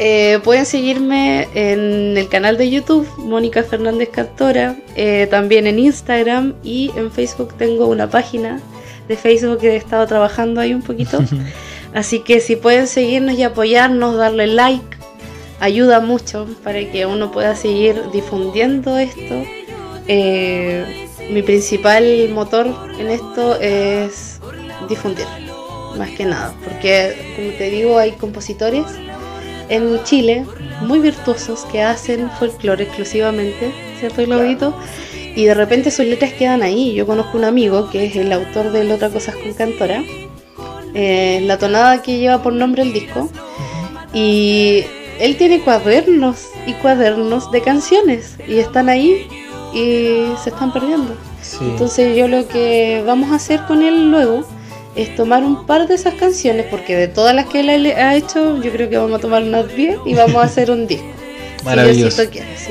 [0.00, 6.54] Eh, pueden seguirme en el canal de YouTube, Mónica Fernández Cantora, eh, también en Instagram
[6.62, 8.60] y en Facebook tengo una página
[9.08, 11.18] de Facebook que he estado trabajando ahí un poquito.
[11.94, 14.96] Así que si pueden seguirnos y apoyarnos, darle like,
[15.58, 19.42] ayuda mucho para que uno pueda seguir difundiendo esto.
[20.06, 22.68] Eh, mi principal motor
[23.00, 24.38] en esto es
[24.88, 25.26] difundir,
[25.98, 28.84] más que nada, porque como te digo, hay compositores
[29.68, 30.46] en Chile
[30.82, 34.74] muy virtuosos que hacen folclore exclusivamente, ¿cierto, Claudito?
[35.34, 36.94] Y de repente sus letras quedan ahí.
[36.94, 40.02] Yo conozco un amigo que es el autor de Otra Cosas con Cantora,
[40.94, 43.30] eh, la tonada que lleva por nombre el disco,
[44.12, 44.84] y
[45.20, 49.26] él tiene cuadernos y cuadernos de canciones y están ahí
[49.74, 51.14] y se están perdiendo.
[51.60, 54.44] Entonces yo lo que vamos a hacer con él luego
[54.94, 58.60] es tomar un par de esas canciones, porque de todas las que él ha hecho,
[58.62, 61.06] yo creo que vamos a tomar unas 10 y vamos a hacer un disco.
[61.64, 62.22] Maravilloso.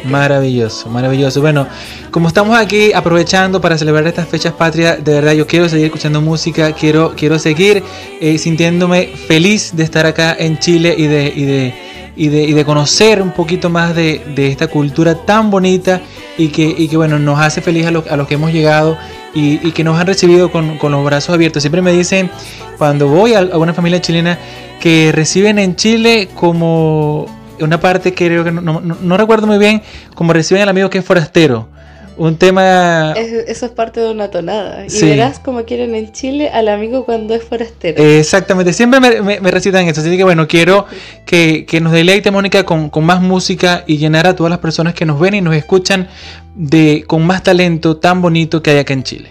[0.06, 1.42] maravilloso, maravilloso.
[1.42, 1.68] Bueno,
[2.10, 6.22] como estamos aquí aprovechando para celebrar estas fechas patrias, de verdad yo quiero seguir escuchando
[6.22, 7.84] música, quiero, quiero seguir
[8.22, 11.74] eh, sintiéndome feliz de estar acá en Chile y de, y de
[12.18, 16.02] y de, y de conocer un poquito más de, de, esta cultura tan bonita
[16.38, 18.98] y que, y que bueno, nos hace feliz a, a los que hemos llegado
[19.34, 21.62] y, y, que nos han recibido con, con, los brazos abiertos.
[21.62, 22.32] Siempre me dicen,
[22.78, 24.40] cuando voy a, una familia chilena,
[24.82, 27.28] que reciben en Chile como
[27.60, 29.82] una parte que creo que no, no recuerdo muy bien,
[30.16, 31.70] como reciben al amigo que es forastero
[32.18, 33.14] un tema...
[33.14, 34.86] eso es parte de una tonada.
[34.88, 38.04] Y verás como quieren en Chile al amigo cuando es forastero.
[38.04, 40.02] Exactamente, siempre me, recitan eso.
[40.02, 40.86] Así que bueno, quiero
[41.26, 45.20] que, nos deleite, Mónica, con, más música y llenar a todas las personas que nos
[45.20, 46.08] ven y nos escuchan
[46.56, 49.30] de con más talento tan bonito que hay acá en Chile.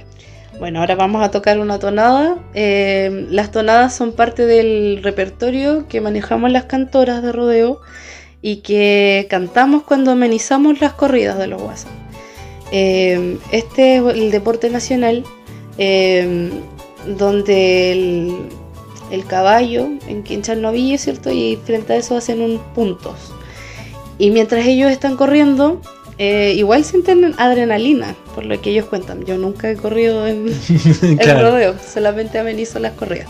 [0.59, 2.38] Bueno, ahora vamos a tocar una tonada.
[2.55, 7.81] Eh, las tonadas son parte del repertorio que manejamos las cantoras de rodeo
[8.40, 11.90] y que cantamos cuando amenizamos las corridas de los guasos.
[12.72, 15.24] Eh, este es el deporte nacional
[15.79, 16.50] eh,
[17.07, 17.92] donde
[19.11, 21.31] el, caballo en quinchan novillo, ¿cierto?
[21.31, 23.33] Y frente a eso hacen un puntos.
[24.18, 25.81] Y mientras ellos están corriendo,
[26.18, 29.24] eh, igual sienten adrenalina, por lo que ellos cuentan.
[29.24, 30.48] Yo nunca he corrido en
[31.02, 33.29] el rodeo, solamente amenizo las corridas.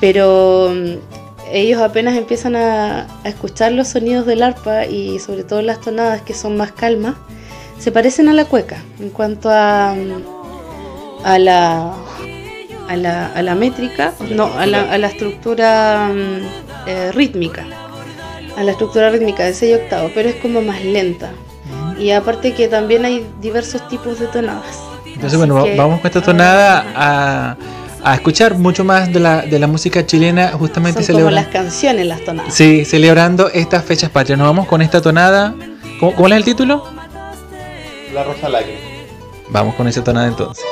[0.00, 5.62] Pero mm, ellos apenas empiezan a, a, escuchar los sonidos del arpa y sobre todo
[5.62, 7.16] las tonadas que son más calmas,
[7.78, 9.94] se parecen a la cueca en cuanto a,
[11.24, 11.94] a, la,
[12.88, 17.64] a, la, a la métrica, no, a la, a la estructura mm, eh, rítmica,
[18.56, 21.30] a la estructura rítmica de 6 octavos, pero es como más lenta.
[21.98, 24.78] Y aparte que también hay diversos tipos de tonadas.
[25.06, 27.56] Entonces, bueno, vamos con esta tonada a,
[28.04, 31.40] a, escuchar mucho más de la, de la música chilena, justamente celebrando.
[31.40, 32.54] las canciones, las tonadas.
[32.54, 34.38] Sí, celebrando estas fechas patrias.
[34.38, 35.54] Nos vamos con esta tonada.
[35.98, 36.97] ¿Cómo, ¿Cuál es el título?
[38.12, 38.78] La Rosa Lágrima.
[39.50, 40.64] Vamos con ese tonada entonces.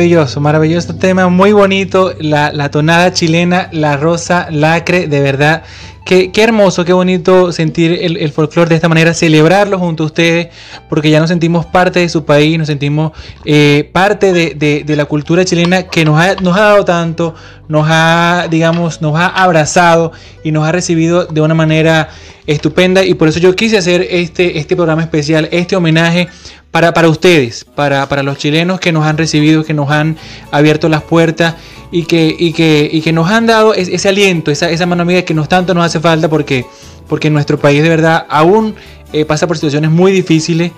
[0.00, 5.62] Maravilloso, maravilloso tema, muy bonito, la, la tonada chilena, la rosa lacre, de verdad
[6.10, 10.48] Qué, hermoso, qué bonito sentir el, el folclore de esta manera, celebrarlo junto a ustedes,
[10.88, 13.12] porque ya nos sentimos parte de su país, nos sentimos
[13.44, 17.36] eh, parte de, la cultura chilena que nos ha, dado tanto,
[17.68, 20.10] nos ha, digamos, nos ha abrazado
[20.42, 22.08] y nos ha recibido de una manera
[22.48, 23.04] estupenda.
[23.04, 26.26] Y por eso yo quise hacer este, este programa especial, este homenaje
[26.72, 30.16] para, ustedes, para los chilenos que nos han recibido, que nos han
[30.50, 31.54] abierto las puertas
[31.92, 35.22] y que, y que, y que nos han dado ese, aliento, esa, esa mano amiga
[35.22, 36.64] que nos tanto nos hace falta porque,
[37.08, 38.74] porque nuestro país de verdad aún
[39.12, 40.72] eh, pasa por situaciones muy difíciles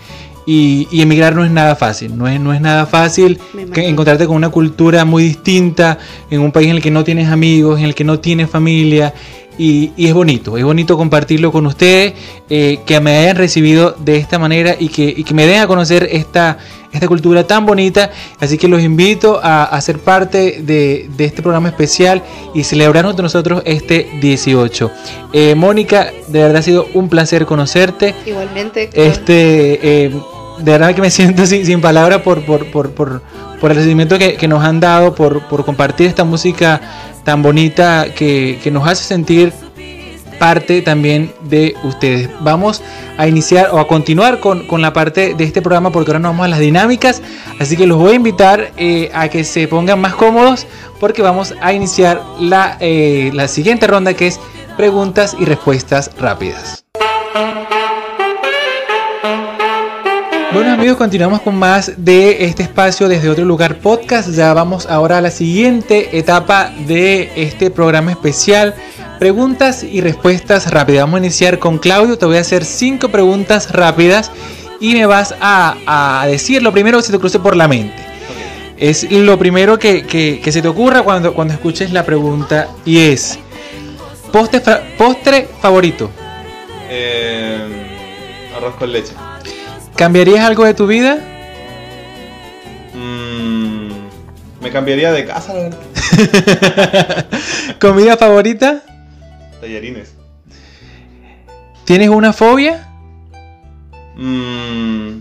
[0.47, 3.39] y, emigrar no es nada fácil, no es, no es nada fácil
[3.77, 5.99] encontrarte con una cultura muy distinta
[6.31, 9.15] en un país en el que no tienes amigos, en el que no tienes familia
[9.63, 12.15] y, es bonito, es bonito compartirlo con ustedes,
[12.51, 15.69] eh, que me hayan recibido de esta manera y que, y que me den a
[15.69, 16.59] conocer esta,
[16.93, 18.11] esta cultura tan bonita.
[18.41, 23.63] Así que los invito a, ser parte de, este programa especial y celebrar junto nosotros
[23.65, 24.91] este 18.
[25.33, 28.17] Eh, Mónica, de verdad ha sido un placer conocerte.
[28.27, 28.91] Igualmente.
[28.93, 30.11] Este, eh,
[30.59, 33.23] de verdad que me siento sin, sin palabras por, por, por, por,
[33.71, 36.81] el recibimiento que, nos han dado, por, por compartir esta música
[37.25, 39.53] tan bonita que, nos hace sentir
[40.39, 42.29] parte también de ustedes.
[42.41, 42.83] Vamos
[43.17, 46.47] a iniciar o a continuar con, la parte de este programa porque ahora nos vamos
[46.47, 47.23] a las dinámicas.
[47.61, 50.67] Así que los voy a invitar eh, a que se pongan más cómodos
[50.99, 54.41] porque vamos a iniciar la, eh, la siguiente ronda que es
[54.77, 56.85] preguntas y respuestas rápidas.
[60.53, 64.29] Bueno amigos, continuamos con más de este espacio desde otro lugar podcast.
[64.29, 68.75] Ya vamos ahora a la siguiente etapa de este programa especial
[69.19, 71.05] Preguntas y respuestas rápidas.
[71.05, 72.19] Vamos a iniciar con Claudio.
[72.19, 74.31] Te voy a hacer cinco preguntas rápidas
[74.79, 78.05] y me vas a, decir lo primero que se te cruce por la mente.
[78.77, 83.39] Es lo primero que, se te ocurra cuando, cuando escuches la pregunta y es,
[84.31, 84.61] postre,
[84.99, 86.11] postre favorito.
[86.91, 89.15] Eh, arroz con leche.
[89.97, 91.19] ¿Cambiarías algo de tu vida?
[92.95, 93.91] Mm,
[94.61, 97.27] me cambiaría de casa, la verdad.
[97.81, 98.83] ¿Comida favorita?
[99.61, 100.15] tallarines.
[101.85, 102.89] ¿Tienes una fobia?
[104.17, 105.21] Mmm.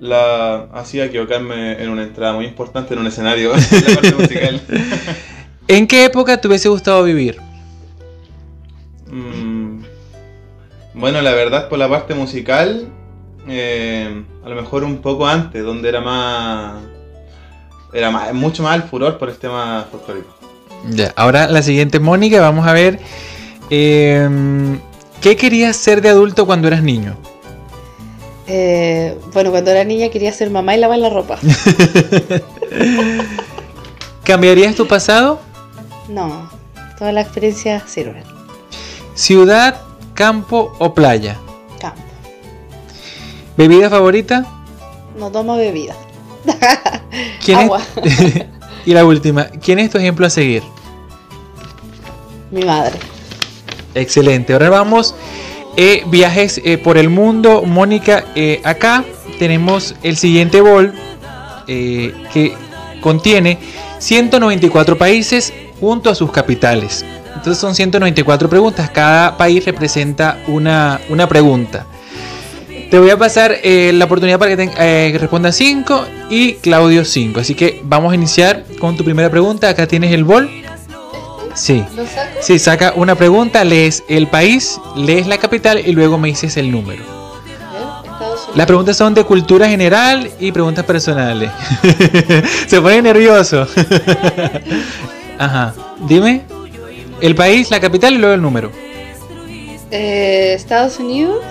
[0.00, 4.60] La hacía equivocarme en una entrada muy importante en un escenario, en la parte musical.
[5.68, 7.38] ¿En qué época te hubiese gustado vivir?
[9.06, 9.82] Mm,
[10.94, 12.88] bueno, la verdad, por la parte musical,
[13.48, 16.84] eh, a lo mejor un poco antes, donde era más.
[17.92, 20.42] Era mucho más el furor por el tema folclórico.
[20.88, 22.98] Ya, ahora la siguiente, Mónica, vamos a ver.
[23.70, 24.80] Em,
[25.20, 27.16] ¿Qué querías ser de adulto cuando eras niño?
[28.46, 31.38] Eh, bueno, cuando era niña quería ser mamá y lavar la ropa.
[34.24, 35.40] ¿Cambiarías tu pasado?
[36.08, 36.50] No,
[36.98, 38.24] todas las experiencias sirven.
[39.14, 39.80] ¿Ciudad,
[40.14, 41.38] campo o playa?
[43.56, 44.46] ¿Bebida favorita?
[45.18, 45.94] No tomo bebida.
[47.44, 47.80] ¿Quién Agua.
[48.86, 50.62] y la última, ¿quién es tu ejemplo a seguir?
[52.50, 52.98] Mi madre.
[53.94, 54.52] Excelente.
[54.52, 55.14] Ahora vamos
[55.76, 57.62] eh, viajes eh, por el mundo.
[57.62, 59.04] Mónica, eh, acá
[59.38, 60.92] tenemos el siguiente bol
[61.66, 62.54] que
[63.00, 63.58] contiene
[63.98, 67.04] 194 países junto a sus capitales.
[67.34, 68.90] Entonces son 194 preguntas.
[68.90, 71.86] Cada país representa una, una pregunta.
[72.92, 77.40] Te voy a pasar la oportunidad para que, te, respondas 5 y Claudio 5.
[77.40, 79.70] Así que vamos a iniciar con tu primera pregunta.
[79.70, 80.50] Acá tienes el bol.
[81.54, 81.82] Sí.
[81.96, 82.04] ¿Lo
[82.42, 86.70] Sí, saca una pregunta, lees el país, lees la capital y luego me dices el
[86.70, 87.02] número.
[88.54, 91.50] Las preguntas son de cultura general y preguntas personales.
[92.66, 93.66] Se pone nervioso.
[95.38, 95.72] Ajá.
[96.06, 96.42] Dime.
[97.22, 98.70] El país, la capital y luego el número.
[99.90, 101.42] Eh, Estados Unidos,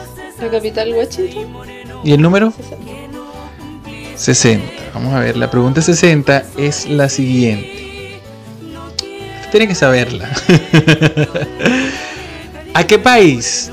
[0.41, 1.47] la capital Washington.
[2.03, 2.51] ¿Y el número?
[2.51, 2.77] 60.
[4.15, 4.65] 60.
[4.93, 8.19] Vamos a ver, la pregunta 60 es la siguiente.
[9.51, 10.29] Tiene que saberla.
[12.73, 13.69] ¿A qué país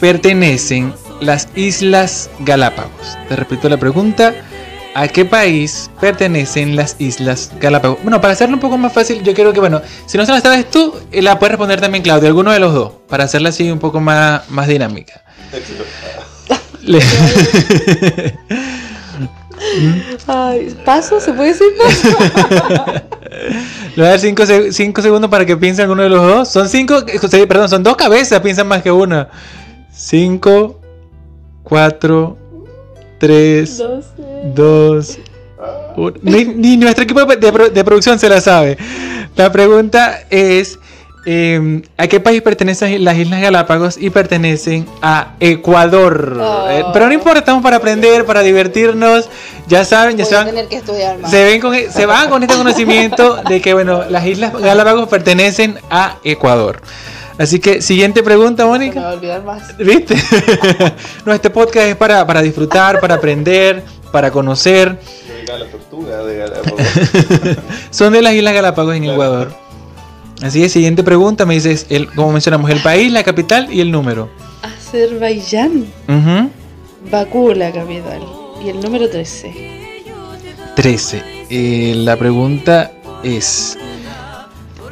[0.00, 3.16] pertenecen las Islas Galápagos?
[3.28, 4.34] Te repito la pregunta.
[4.94, 7.98] ¿A qué país pertenecen las Islas Galápagos?
[8.02, 10.40] Bueno, para hacerlo un poco más fácil, yo quiero que, bueno, si no se la
[10.40, 13.70] sabes tú, eh, la puedes responder también Claudio, alguno de los dos, para hacerla así
[13.70, 15.22] un poco más, más dinámica.
[20.84, 21.20] ¿Paso?
[21.20, 22.08] ¿Se puede decir paso?
[23.96, 26.48] Le voy a dar 5 segundos para que piense alguno de los dos.
[26.48, 27.04] Son 5,
[27.48, 29.28] perdón, son dos cabezas, piensan más que una.
[29.92, 30.80] 5,
[31.62, 32.38] 4,
[33.22, 33.82] 3,
[34.56, 35.18] 2,
[36.22, 38.76] Ni, ni nuestro equipo de, pro- de producción se la sabe.
[39.36, 40.80] La pregunta es:
[41.24, 43.96] eh, ¿a qué país pertenecen las Islas Galápagos?
[43.96, 46.36] Y pertenecen a Ecuador.
[46.40, 46.68] Oh.
[46.68, 49.30] Eh, pero no importa, estamos para aprender, para divertirnos.
[49.68, 50.46] Ya saben, ya Voy se a van.
[50.48, 51.30] tener que estudiar más.
[51.30, 55.78] Se, ven con, se van con este conocimiento de que, bueno, las Islas Galápagos pertenecen
[55.90, 56.82] a Ecuador.
[57.38, 59.00] Así que, siguiente pregunta, me Mónica.
[59.00, 59.76] va a olvidar más.
[59.78, 60.14] ¿Viste?
[61.26, 64.98] no, este podcast es para, para disfrutar, para aprender, para conocer.
[65.46, 66.80] La tortuga de Galápagos.
[67.90, 69.14] Son de las Islas Galápagos en Claro.
[69.14, 69.54] Ecuador.
[70.42, 73.90] Así que, siguiente pregunta, me dices, el, como mencionamos, el país, la capital y el
[73.90, 74.28] número.
[74.62, 75.86] Azerbaiyán.
[76.08, 76.50] Ujú.
[77.10, 78.20] Bakú, la capital.
[78.64, 79.54] Y el número 13.
[80.76, 81.22] 13.
[81.50, 83.76] Eh, la pregunta es,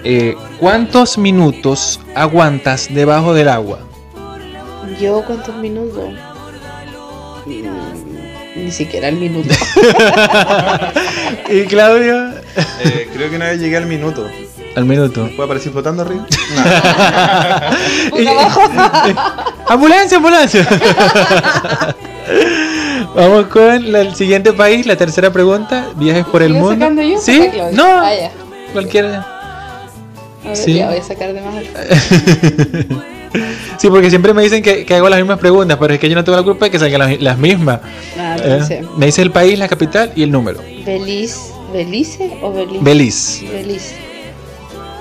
[0.04, 3.78] eh, ¿cuántos minutos aguantas debajo del agua?
[5.00, 6.10] ¿Yo cuántos minutos?
[7.46, 9.54] Mm, Ni siquiera el minuto.
[11.50, 12.30] ¿Y Claudio?
[12.84, 14.26] Eh, creo que una vez llegué al minuto.
[14.76, 15.28] Al minuto.
[15.36, 16.26] ¿Puedo aparecer flotando arriba?
[18.16, 18.26] Y-
[19.72, 20.66] ambulancia, ambulancia.
[23.14, 25.86] Vamos con la- el siguiente país, la tercera pregunta.
[25.96, 27.02] Viajes por el ¿Sigo mundo.
[27.02, 27.18] yo?
[27.20, 27.48] ¿Sí?
[27.72, 28.10] No, Ah,
[28.72, 29.39] cualquiera.
[30.44, 30.74] A ver, Sí.
[30.74, 31.64] ya voy a sacar de más.
[33.78, 36.16] Sí, porque siempre me dicen que, que hago las mismas preguntas, pero es que yo
[36.16, 37.80] no tengo la culpa de que salgan las, las mismas.
[38.18, 40.58] Ah, Eh, me dice el país, la capital y el número.
[40.84, 41.38] Belice.
[41.72, 42.80] ¿Belice o Belice?
[42.82, 43.46] Belice.
[43.48, 43.94] Belice.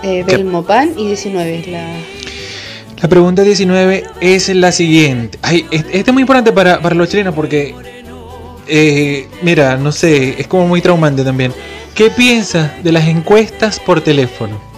[0.03, 1.87] Eh, Belmopan y 19 es la.
[3.01, 5.39] La pregunta 19 es la siguiente.
[5.41, 7.73] Ay, es- este es muy importante para, para los chilenos porque,
[8.67, 11.51] eh, mira, no sé, es como muy traumante también.
[11.95, 14.68] ¿Qué piensas de las encuestas por teléfono?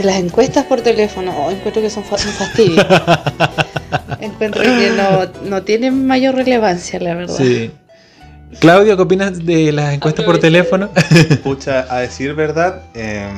[0.00, 2.82] De las encuestas por teléfono, oh, encuentro que son un fastidio.
[4.20, 7.36] encuentro que no, no tienen mayor relevancia, la verdad.
[7.36, 7.70] Sí.
[8.60, 10.88] Claudio, ¿qué opinas de las encuestas por teléfono?
[11.44, 13.28] Pucha, a decir verdad, eh,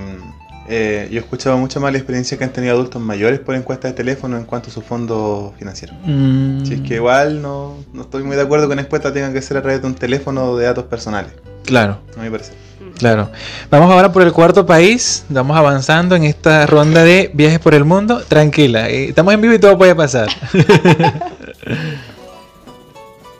[0.68, 3.96] eh, yo he escuchado mucha mala experiencia que han tenido adultos mayores por encuestas de
[3.96, 5.94] teléfono en cuanto a su fondo financiero.
[6.04, 9.42] Mm, Si es que igual no, no estoy muy de acuerdo con encuestas tengan que
[9.42, 11.32] ser a través de un teléfono de datos personales,
[11.64, 11.98] Claro.
[12.16, 12.54] a mi parecer.
[12.98, 13.30] Claro.
[13.70, 15.24] Vamos ahora por el cuarto país.
[15.28, 18.22] Vamos avanzando en esta ronda de viajes por el mundo.
[18.28, 20.28] Tranquila, eh, estamos en vivo y todo puede pasar.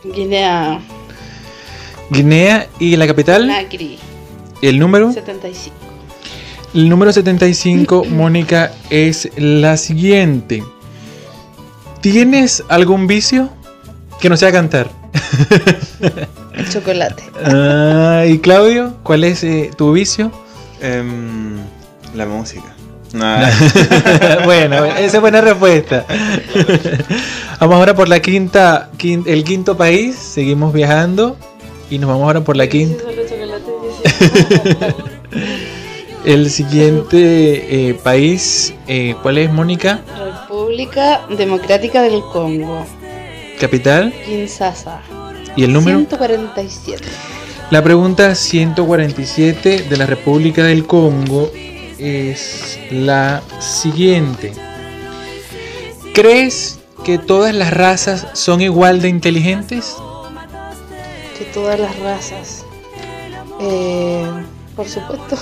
[0.05, 0.81] Guinea
[2.13, 3.99] Guinea y la capital, Nacri,
[4.61, 5.13] el número.
[5.13, 5.75] 75.
[6.75, 10.63] El número 75, Mónica, es la siguiente.
[12.01, 13.51] ¿Tienes algún vicio
[14.21, 14.91] que no sea cantar?
[16.55, 17.25] El chocolate.
[17.45, 20.31] Ah, y Claudio, ¿cuál es eh, tu vicio?
[20.81, 21.57] Em,
[22.15, 22.65] la música.
[23.13, 23.47] Nah,
[24.45, 26.07] bueno, esa es buena respuesta.
[27.61, 30.17] vamos ahora por la quinta, quin- el quinto país.
[30.17, 31.37] Seguimos viajando
[31.91, 33.05] y nos vamos ahora por la quinta.
[36.25, 40.01] El siguiente eh, país, eh, ¿cuál es, Mónica?
[40.49, 42.87] República Democrática del Congo.
[43.61, 45.01] Capital Kinshasa.
[45.57, 45.99] Y el número.
[45.99, 47.05] 147.
[47.71, 51.51] La pregunta 147 de la República del Congo
[51.99, 54.53] es la siguiente.
[56.13, 59.97] ¿Crees que todas las razas son igual de inteligentes?
[61.39, 62.67] Que todas las razas.
[63.61, 64.27] Eh,
[64.77, 65.37] por supuesto.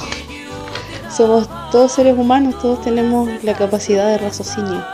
[1.17, 4.85] Somos todos seres humanos, todos tenemos la capacidad de raciocinio.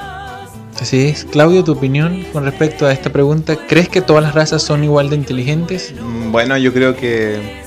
[0.81, 1.25] Así es.
[1.25, 3.57] Claudio, tu opinión con respecto a esta pregunta.
[3.69, 5.95] ¿Crees que todas las razas son igual de inteligentes?
[6.01, 7.65] mm, bueno, yo creo que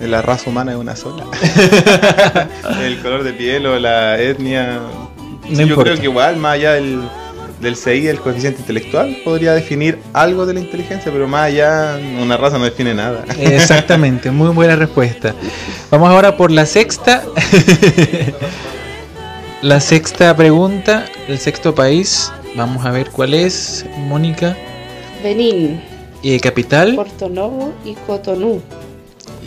[0.00, 1.24] la raza humana es una sola.
[2.82, 4.80] el color de piel o la etnia.
[5.48, 7.02] No yo creo que igual, más allá del,
[7.60, 12.36] del CI, el coeficiente intelectual, podría definir algo de la inteligencia, pero más allá, una
[12.36, 13.24] raza no define nada.
[13.38, 15.34] Exactamente, muy buena respuesta.
[15.90, 17.22] Vamos ahora por la sexta.
[19.64, 22.30] la sexta pregunta, el sexto país.
[22.54, 24.56] Vamos a ver cuál es, Mónica.
[25.22, 25.80] Benín,
[26.22, 28.60] Eh, capital Porto Novo y Cotonú.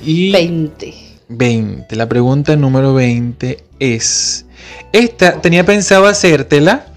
[0.03, 0.93] y 20.
[1.29, 1.95] 20.
[1.95, 4.45] La pregunta número 20 es...
[4.91, 6.87] Esta tenía pensado hacértela,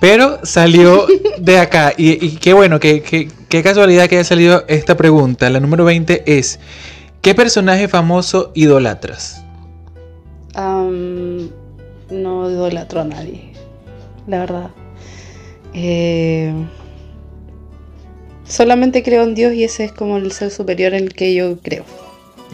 [0.00, 1.06] pero salió
[1.38, 1.92] de acá.
[1.96, 5.48] Y, y qué bueno, qué, qué- qué casualidad que haya salido esta pregunta.
[5.50, 6.58] La número 20 es...
[7.22, 9.42] ¿Qué personaje famoso idolatras?
[12.10, 13.52] No idolatro a nadie,
[14.26, 14.70] la verdad.
[15.74, 16.52] Eh,
[18.46, 21.58] solamente creo en Dios y ese es como el ser superior en el que yo
[21.58, 21.84] creo.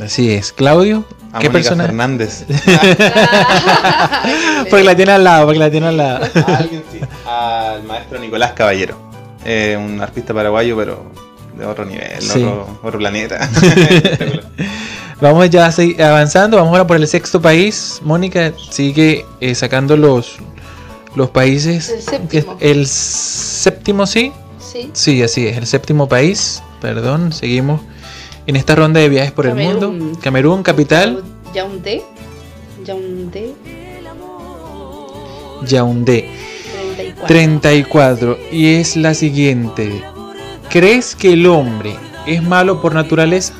[0.00, 0.52] Así es.
[0.52, 1.88] Claudio, A ¿qué Mónica personaje?
[1.88, 2.44] Fernández.
[4.70, 6.26] Porque la tiene al lado, porque la tiene al lado.
[6.46, 7.00] A alguien sí.
[7.26, 8.98] Al maestro Nicolás Caballero.
[9.44, 11.10] Eh, un artista paraguayo, pero
[11.56, 12.42] de otro nivel, Sí.
[12.42, 13.48] otro, otro planeta.
[15.20, 18.00] Vamos ya avanzando, vamos ahora por el sexto país.
[18.04, 20.36] Mónica sigue eh, sacando los,
[21.14, 21.88] los países.
[21.88, 22.56] El séptimo.
[22.60, 24.32] El séptimo, sí.
[24.58, 24.90] Sí.
[24.92, 26.62] Sí, así es, el séptimo país.
[26.80, 27.80] Perdón, seguimos
[28.46, 29.94] en esta ronda de viajes por el mundo.
[30.20, 31.22] Camerún, capital,
[31.54, 32.02] Yaoundé.
[32.84, 33.54] Yaoundé.
[35.66, 36.30] Yaoundé.
[37.26, 37.26] 34.
[37.26, 38.38] 34.
[38.52, 40.02] Y es la siguiente.
[40.68, 41.96] ¿Crees que el hombre
[42.26, 43.54] es malo por naturaleza?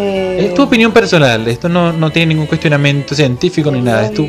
[0.00, 4.06] Eh, Es tu opinión personal, esto no, no tiene ningún cuestionamiento científico ni nada.
[4.06, 4.26] Es tu.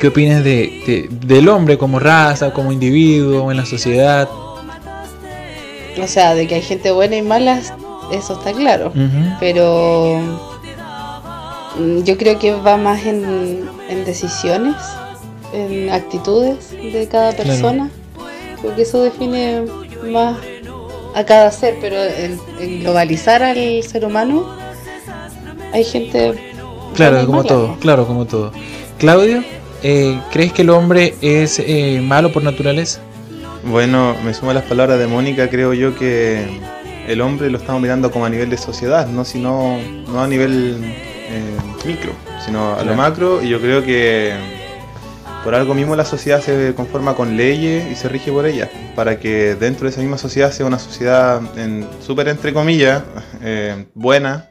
[0.00, 4.28] ¿Qué opinas de, de- del hombre como raza, como individuo, en la sociedad?
[6.02, 7.60] O sea, de que hay gente buena y mala,
[8.12, 8.92] eso está claro.
[9.38, 10.20] Pero
[11.78, 14.74] mm, yo creo que va más en, en decisiones,
[15.52, 17.88] en actitudes de cada persona.
[18.60, 19.62] Creo que eso define
[20.10, 20.36] más
[21.14, 24.46] a cada ser, pero en, en globalizar al ser humano,
[25.72, 26.34] hay gente.
[26.94, 27.78] Claro, como mala, todo, ¿no?
[27.78, 28.52] claro, como todo.
[28.98, 29.42] Claudio,
[29.82, 33.00] eh, ¿crees que el hombre es eh, malo por naturaleza?
[33.64, 36.44] Bueno, me sumo a las palabras de Mónica, creo yo que
[37.08, 40.76] el hombre lo estamos mirando como a nivel de sociedad, no sino no a nivel
[40.84, 41.56] eh,
[41.86, 42.12] micro,
[42.44, 42.90] sino a Claro.
[42.90, 44.34] lo macro y yo creo que
[45.44, 49.18] por algo mismo la sociedad se conforma con leyes y se rige por ellas, para
[49.18, 53.02] que dentro de esa misma sociedad sea una sociedad en- súper entre comillas,
[53.42, 54.48] eh, buena,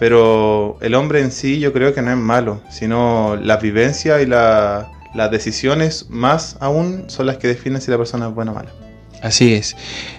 [0.00, 4.26] pero el hombre en sí yo creo que no es malo, sino la vivencia y
[4.26, 8.54] la- las decisiones más aún son las que definen si la persona es buena o
[8.54, 8.70] mala.
[9.22, 9.74] Así es.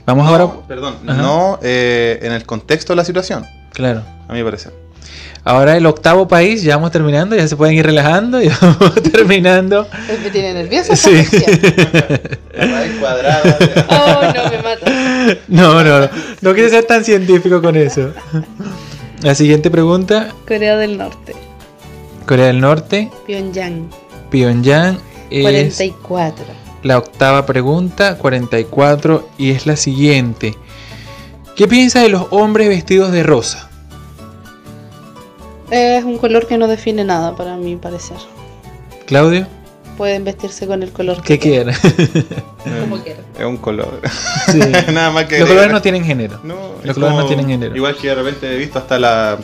[0.05, 0.49] Vamos ahora.
[0.67, 1.21] Perdón, Ajá.
[1.21, 4.01] no eh, en el contexto de la situación, Claro.
[4.27, 4.73] a mi parecer.
[5.43, 9.87] Ahora el octavo país, ya vamos terminando, ya se pueden ir relajando, ya vamos terminando.
[10.23, 11.23] Me tiene nerviosa Sí.
[12.99, 13.57] cuadrada.
[13.89, 15.37] Oh, no, me mata.
[15.47, 16.09] No, no, no,
[16.41, 18.11] no quiero ser tan científico con eso.
[19.21, 21.35] La siguiente pregunta, Corea del Norte,
[22.25, 23.89] Corea del Norte, Pyongyang,
[24.29, 24.97] Pyongyang
[25.29, 25.43] es
[25.75, 26.45] 44.
[26.83, 30.55] la octava pregunta, 44, y es la siguiente.
[31.55, 33.68] ¿Qué piensa de los hombres vestidos de rosa?
[35.71, 38.17] Es un color que no define nada para mi parecer.
[39.05, 39.47] Claudio,
[39.97, 41.73] Pueden vestirse con el color ¿qué que quiere?
[42.81, 43.23] Como quieran.
[43.37, 43.99] Es un color.
[44.49, 44.59] Sí.
[44.93, 46.39] Nada más que Los colores no tienen género.
[46.43, 47.75] No, Los es colores no tienen género.
[47.75, 49.37] Igual que de repente he visto hasta la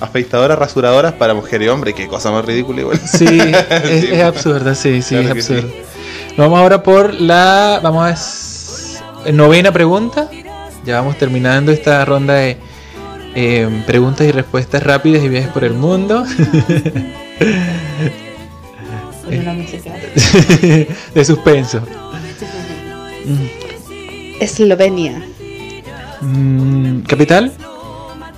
[0.00, 2.98] afeitadoras, rasuradoras para mujer y hombre, qué cosa más ridícula igual.
[2.98, 4.08] Sí, es, Sí.
[4.10, 5.74] es absurda, sí, sí, Claro es que absurda.
[6.36, 7.78] Vamos ahora por la.
[7.80, 9.30] Vamos a.
[9.30, 10.28] Novena pregunta.
[10.84, 12.56] Ya vamos terminando esta ronda de
[13.34, 16.24] eh, preguntas y respuestas rápidas y viajes por el mundo.
[21.14, 21.82] De suspenso.
[24.40, 25.22] Eslovenia,
[26.20, 27.52] Mm, ¿Capital?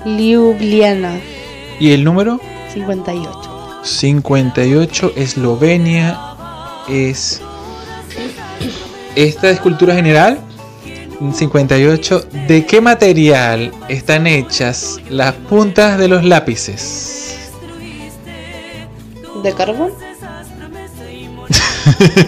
[0.06, 1.18] Ljubljana,
[1.78, 2.40] ¿Y el número?
[2.72, 3.80] 58.
[3.82, 6.18] 58, Eslovenia.
[6.88, 7.42] Es.
[9.16, 10.38] Esta es cultura general.
[11.32, 12.26] 58.
[12.48, 17.50] ¿De qué material están hechas las puntas de los lápices?
[19.42, 19.90] ¿De carbón?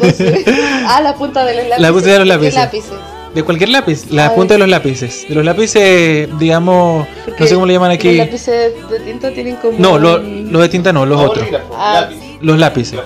[0.02, 0.44] No sé.
[0.86, 1.80] Ah, la punta de los lápices.
[1.82, 2.54] La punta de los ¿Qué lápices.
[2.54, 2.92] lápices?
[3.34, 4.10] ¿De cualquier lápiz?
[4.10, 5.26] La A punta de los lápices.
[5.28, 7.06] De los lápices, digamos.
[7.38, 8.16] No sé cómo le llaman Los aquí.
[8.16, 9.78] lápices de tinta tienen como.
[9.78, 11.46] No, lo- los de tinta no, los otros.
[11.74, 12.08] Ah.
[12.40, 12.98] Los lápices.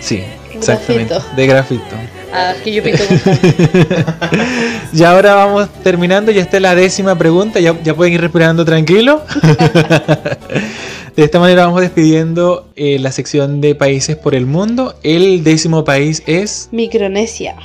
[0.00, 0.22] Sí,
[0.52, 1.14] exactamente.
[1.14, 1.36] Grafito.
[1.36, 1.96] De grafito.
[2.38, 4.40] Ah, que yo pinto con carbón.
[4.92, 9.22] Y ahora vamos terminando, ya está la décima pregunta, ya, ya pueden ir respirando tranquilo.
[11.16, 14.94] de esta manera vamos despidiendo eh, la sección de países por el mundo.
[15.02, 17.56] El décimo país es, Micronesia,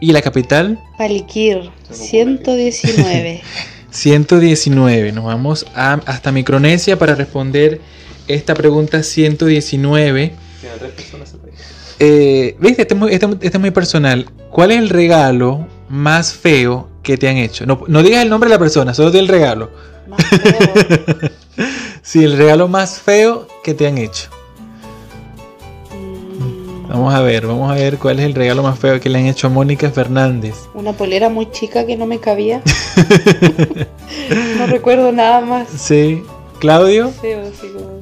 [0.00, 3.42] y la capital, Palikir, 119.
[3.90, 5.12] 119.
[5.12, 7.80] Nos vamos a- hasta Micronesia para responder
[8.26, 10.32] esta pregunta 119.
[12.00, 12.82] Eh, ¿Viste?
[12.82, 14.26] Este es, muy, este- este es muy personal.
[14.50, 17.66] ¿Cuál es el regalo más feo que te han hecho?
[17.66, 19.70] No, no digas el nombre de la persona, solo di el regalo.
[20.08, 21.30] Más feo.
[22.02, 24.30] Sí, el regalo más feo que te han hecho.
[25.92, 29.18] Mm, Vamos a ver, vamos a ver cuál es el regalo más feo que le
[29.18, 30.54] han hecho a Mónica Fernández.
[30.72, 32.62] Una polera muy chica que no me cabía.
[34.58, 36.22] no recuerdo nada más Sí,
[36.60, 37.10] Claudio.
[37.10, 38.00] feo, como.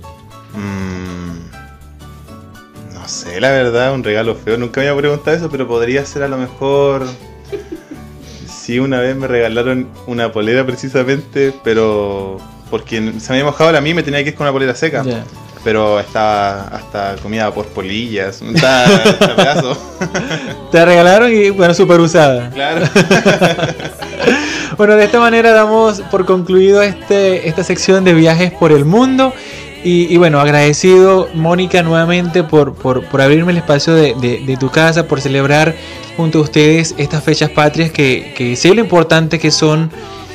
[0.55, 1.16] Mm,
[3.07, 4.59] no sé, la verdad, un regalo feo.
[4.59, 7.07] Nunca me había preguntado eso, pero podría ser a lo mejor.
[8.49, 12.39] Sí, una vez me regalaron una polera precisamente, pero
[12.69, 14.75] porque se me había mojado la mía y me tenía que ir con una polera
[14.75, 15.05] seca.
[15.63, 18.43] Pero estaba hasta comida por polillas.
[18.43, 19.79] Está, está pedazo.
[20.73, 22.51] Te regalaron y bueno, súper usada.
[22.51, 22.87] Claro.
[24.77, 29.33] Bueno, de esta manera damos por concluido este, esta sección de viajes por el mundo.
[29.89, 35.07] Y, bueno, agradecido Mónica nuevamente por, por, abrirme el espacio de, de- de tu casa,
[35.07, 35.76] por celebrar
[36.16, 39.93] junto a ustedes estas fechas patrias que, que sé lo importante que son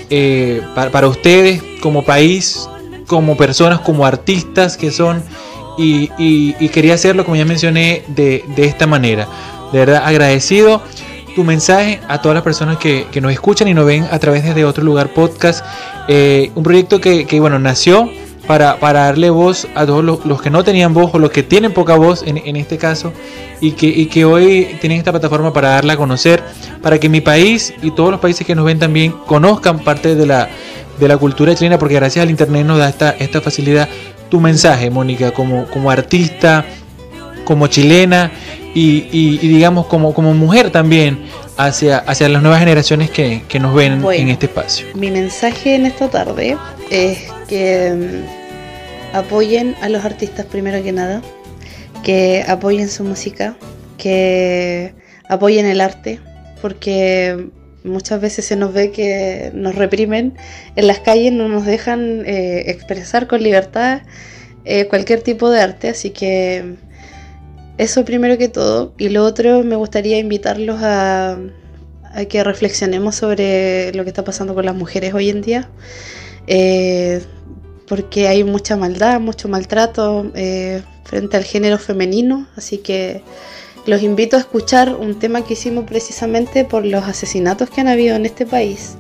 [0.09, 2.69] eh, para, para ustedes como país,
[3.07, 5.21] como personas, como artistas que son.
[5.77, 9.27] Y, y- y quería hacerlo, como ya mencioné, de, de esta manera.
[9.73, 10.81] De verdad, agradecido
[11.35, 14.55] tu mensaje a todas las personas que, que nos escuchan y nos ven a través
[14.55, 15.65] de otro lugar podcast.
[16.07, 18.09] Eh, un proyecto que, que, bueno, nació
[18.51, 21.41] para, para darle voz a todos los, los que no tenían voz o los que
[21.41, 23.13] tienen poca voz en, en este caso
[23.61, 26.43] y que, y que hoy tienen esta plataforma para darla a conocer,
[26.81, 30.25] para que mi país y todos los países que nos ven también conozcan parte de
[30.25, 30.49] la,
[30.99, 33.87] de la cultura chilena, porque gracias al Internet nos da esta, esta facilidad.
[34.29, 36.65] Tu mensaje, Mónica, como, como artista,
[37.45, 38.31] como chilena
[38.75, 41.19] y, y- y digamos como, como mujer también
[41.55, 44.21] hacia, hacia las nuevas generaciones que, que nos ven Bueno.
[44.21, 44.87] en este espacio.
[44.95, 46.57] Mi mensaje en esta tarde
[46.89, 48.23] es que
[49.13, 51.21] apoyen a los artistas primero que nada,
[52.03, 53.55] que apoyen su música,
[53.97, 54.93] que
[55.27, 56.19] apoyen el arte,
[56.61, 57.49] porque
[57.83, 60.35] muchas veces se nos ve que nos reprimen
[60.75, 64.01] en las calles, no nos dejan eh, expresar con libertad
[64.63, 66.75] eh, cualquier tipo de arte, así que
[67.77, 68.93] eso primero que todo.
[68.97, 71.37] Y lo otro, me gustaría invitarlos a,
[72.29, 75.69] que reflexionemos sobre lo que está pasando con las mujeres hoy en día.
[76.47, 77.21] Eh,
[77.91, 82.47] porque hay mucha maldad, mucho maltrato eh, frente al género femenino.
[82.55, 83.21] Así que
[83.85, 88.15] los invito a escuchar un tema que hicimos precisamente por los asesinatos que han habido
[88.15, 88.95] en este país.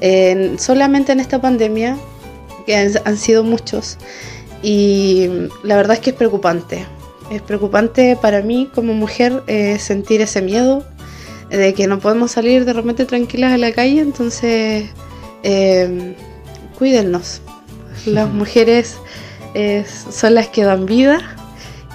[0.00, 1.98] En- solamente en esta pandemia,
[2.64, 3.98] que han, han sido muchos.
[4.62, 5.28] Y
[5.62, 6.86] la verdad es que es preocupante.
[7.30, 10.86] Es preocupante para mí como mujer eh, sentir ese miedo
[11.50, 14.86] de que no podemos salir de repente tranquilas a la calle, entonces
[15.42, 16.14] eh,
[16.78, 17.42] cuídennos.
[18.06, 18.96] Las mujeres
[19.54, 21.20] eh, son las que dan vida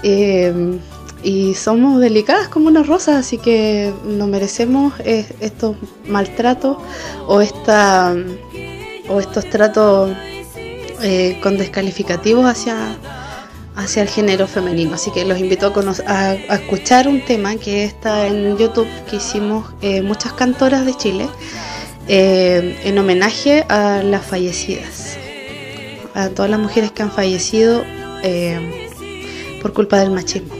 [0.02, 0.78] eh,
[1.22, 6.78] y somos delicadas como una rosa, así que no merecemos eh, estos maltratos
[7.26, 8.14] o, esta,
[9.08, 10.12] o estos tratos
[11.02, 12.96] eh, con descalificativos hacia,
[13.76, 14.94] hacia el género femenino.
[14.94, 19.16] Así que los invito a, a- a escuchar un tema que está en YouTube que
[19.16, 21.28] hicimos eh, muchas cantoras de Chile
[22.10, 25.17] en homenaje a las fallecidas,
[26.18, 27.82] a todas las mujeres que han fallecido
[28.22, 28.88] eh,
[29.62, 30.54] por culpa del machismo.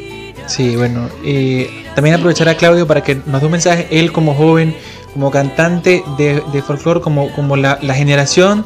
[0.47, 4.35] Sí, bueno, y también aprovechar a Claudio para que nos dé un mensaje, él como
[4.35, 4.75] joven,
[5.13, 8.65] como cantante de, de folclore, como, como la, la generación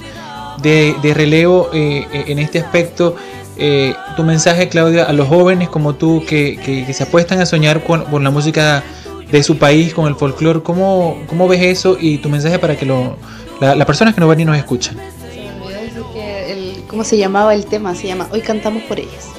[0.62, 3.16] de, relevo eh, en este aspecto.
[3.56, 7.46] eh, tu mensaje, Claudia, a los jóvenes como tú que, que- que se apuestan a
[7.46, 8.82] soñar con, con la música
[9.30, 11.96] de su país, con el folclore, ¿cómo, cómo ves eso?
[12.00, 13.16] Y tu mensaje para que lo,
[13.60, 14.96] la- las personas que nos ven y nos escuchan.
[16.92, 17.94] ¿Cómo se llamaba el tema?
[17.94, 19.30] Se llama Hoy cantamos por ellas.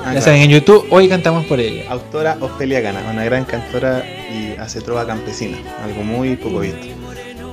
[0.00, 0.20] Ah, ya claro.
[0.20, 1.84] saben, en YouTube hoy cantamos por ella.
[1.90, 6.86] Autora Ofelia Gana, una gran cantora y hace trova campesina, algo muy poco visto.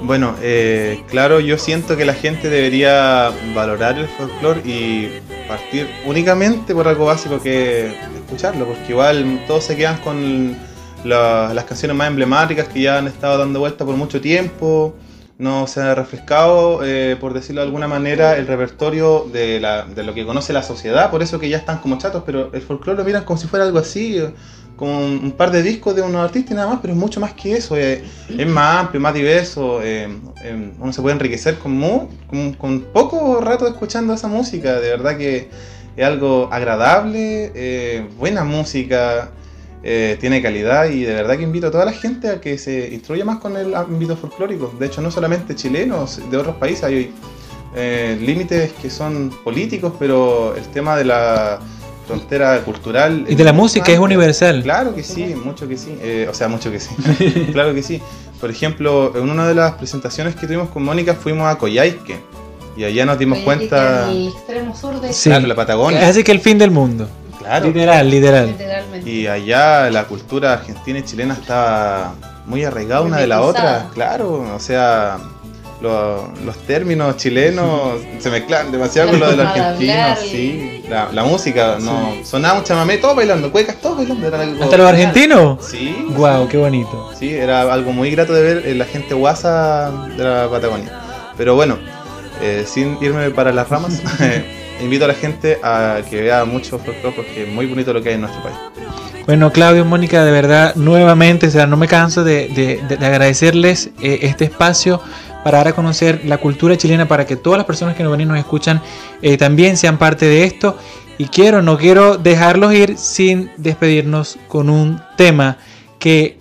[0.02, 5.10] Bueno, eh, claro, yo siento que la gente debería valorar el folclore y
[5.48, 7.94] partir únicamente por algo básico que
[8.26, 10.58] escucharlo, porque igual todos se quedan con
[11.04, 14.96] la- las canciones más emblemáticas que ya han estado dando vuelta por mucho tiempo.
[15.38, 20.04] No se ha refrescado, eh, por decirlo de alguna manera, el repertorio de, la- de
[20.04, 22.98] lo que conoce la sociedad, por eso que ya están como chatos, pero el folclore
[23.00, 24.34] lo miran como si fuera algo así, eh,
[24.78, 27.34] como un, par de discos de unos artistas y nada más, pero es mucho más
[27.34, 28.02] que eso, eh,
[28.38, 30.08] es más amplio, más diverso, eh,
[30.40, 34.90] eh, uno se puede enriquecer con, mu- con, con poco rato escuchando esa música, de
[34.90, 35.50] verdad que
[35.98, 39.32] es algo agradable, buena música,
[39.88, 42.90] eh, tiene calidad y de verdad que invito a toda la gente a que se
[42.92, 44.74] instruya más con el ámbito folclórico.
[44.80, 47.14] De hecho, no solamente chilenos, de otros países hay
[47.76, 51.60] eh, límites que son políticos, pero el tema de la
[52.08, 53.26] frontera cultural...
[53.30, 54.64] Y de la música es universal.
[54.64, 55.96] Claro que sí, mucho que sí.
[56.02, 56.90] Eh, o sea, mucho que sí.
[57.54, 58.02] claro que sí.
[58.42, 62.18] Por ejemplo, en una de las presentaciones que tuvimos con Mónica fuimos a Coyhaique
[62.76, 64.10] y allá nos dimos cuenta...
[64.10, 65.30] El extremo sur de Sí.
[65.30, 66.08] Claro, la Patagonia.
[66.08, 67.08] Así que el fin del mundo.
[67.46, 67.68] Claro.
[67.68, 68.48] Literal, literal.
[68.48, 69.10] Literalmente.
[69.10, 72.14] Y allá la cultura argentina y chilena estaba
[72.46, 75.18] muy arraigada una de la otra, claro, o sea,
[75.82, 81.24] lo- los términos chilenos se mezclan demasiado con lo de los argentinos, sí, la, la
[81.24, 84.64] música, no, sonaba un chamamé, todos bailando, cuecas, todos bailando, era algo...
[84.64, 85.66] ¿Hasta los argentinos?
[85.66, 87.12] Sí, Wow, qué bonito.
[87.18, 90.92] sí, era algo muy grato de ver en la gente guasa de la Patagonia.
[91.38, 91.78] Pero bueno,
[92.42, 94.02] eh, sin irme para las ramas,
[94.82, 98.10] invito a la gente a que vea mucho folclore porque es muy bonito lo que
[98.10, 98.56] hay en nuestro país.
[99.26, 104.46] Bueno, Claudio, Mónica, de verdad, nuevamente, o sea, no me canso de, agradecerles eh, este
[104.46, 105.02] espacio
[105.44, 108.22] para dar a conocer la cultura chilena, para que todas las personas que nos ven
[108.22, 108.82] y nos escuchan
[109.22, 110.78] eh, también sean parte de esto.
[111.18, 115.58] Y quiero, no quiero dejarlos ir sin despedirnos con un tema
[115.98, 116.38] que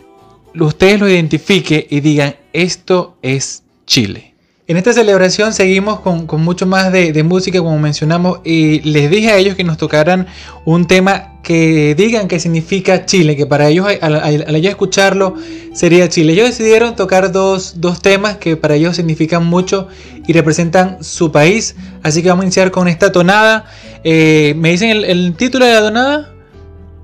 [0.59, 4.34] ustedes lo identifiquen y digan, esto es Chile.
[4.67, 9.37] En esta celebración seguimos con, mucho más de, música, como mencionamos, y les dije a
[9.37, 10.27] ellos que nos tocaran
[10.65, 15.35] un tema que digan que significa Chile, que para ellos, al, al, escucharlo,
[15.75, 16.33] sería Chile.
[16.33, 19.89] Ellos decidieron tocar dos, temas que para ellos significan mucho
[20.27, 23.67] y representan su país, así que vamos a iniciar con esta tonada.
[24.03, 26.35] Eh, ¿Me dicen el, título de la tonada?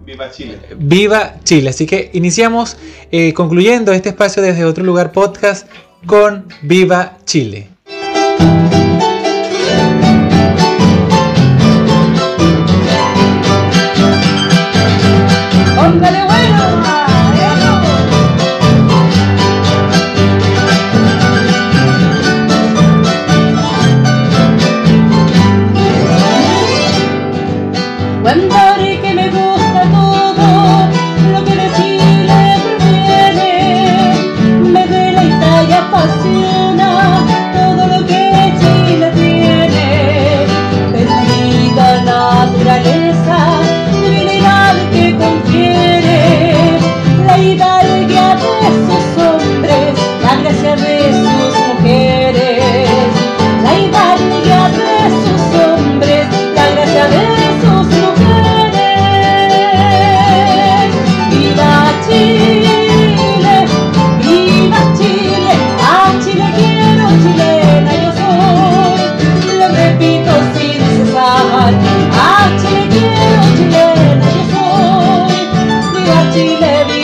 [0.06, 0.58] Viva Chile.
[0.78, 1.68] Viva Chile.
[1.68, 2.78] Así que iniciamos
[3.12, 5.66] eh, concluyendo este espacio desde otro lugar podcast
[6.06, 7.68] con Viva Chile.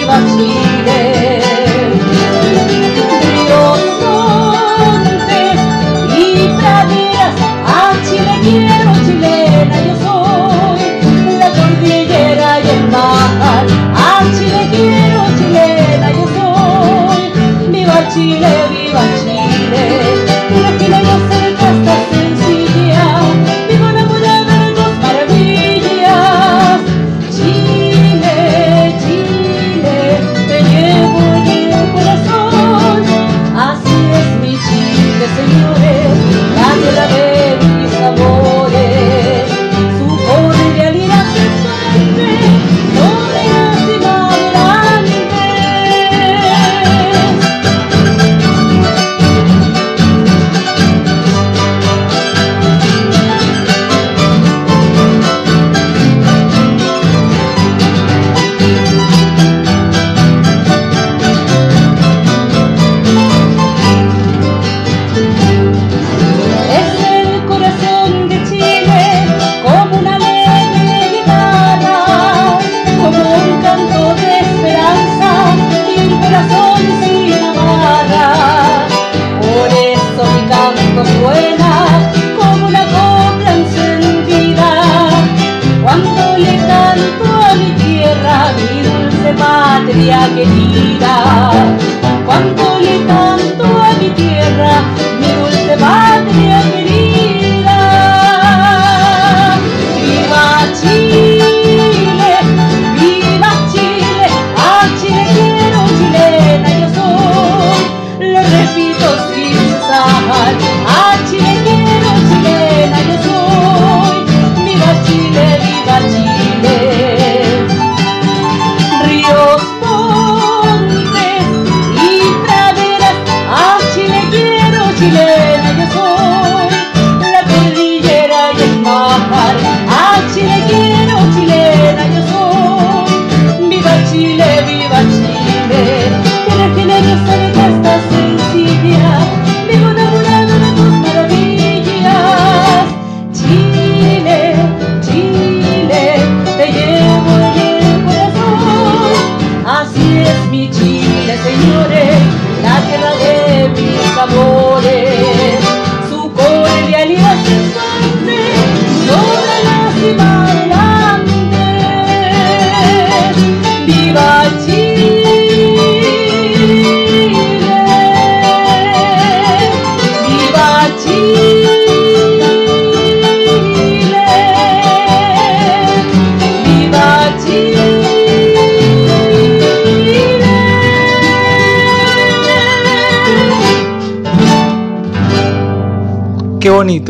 [0.06, 1.35] Martínez.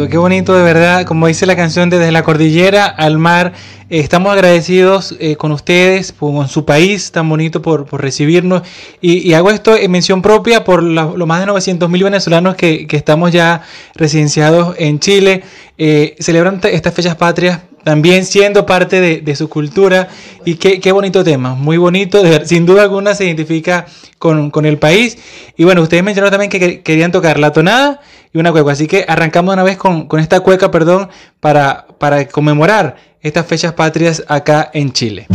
[0.05, 3.55] Qué bonito de verdad, como dice la canción, desde la cordillera al mar.
[3.89, 8.63] Eh, estamos agradecidos eh, con ustedes, con su país tan bonito por, recibirnos.
[9.01, 12.97] Y, hago esto en mención propia por los más de 900 mil venezolanos que, que,
[12.97, 13.63] estamos ya
[13.95, 15.43] residenciados en Chile.
[15.79, 20.09] Eh, celebran estas fechas patrias también siendo parte de, su cultura.
[20.45, 23.87] Y qué, bonito tema, muy bonito, sin duda alguna se identifica
[24.18, 25.16] con, el país.
[25.57, 28.01] Y bueno, ustedes mencionaron también que querían tocar la tonada
[28.34, 31.87] y una cueca, así que arrancamos una vez con, esta cueca, perdón, para
[32.32, 35.28] conmemorar estas fechas patrias acá en Chile.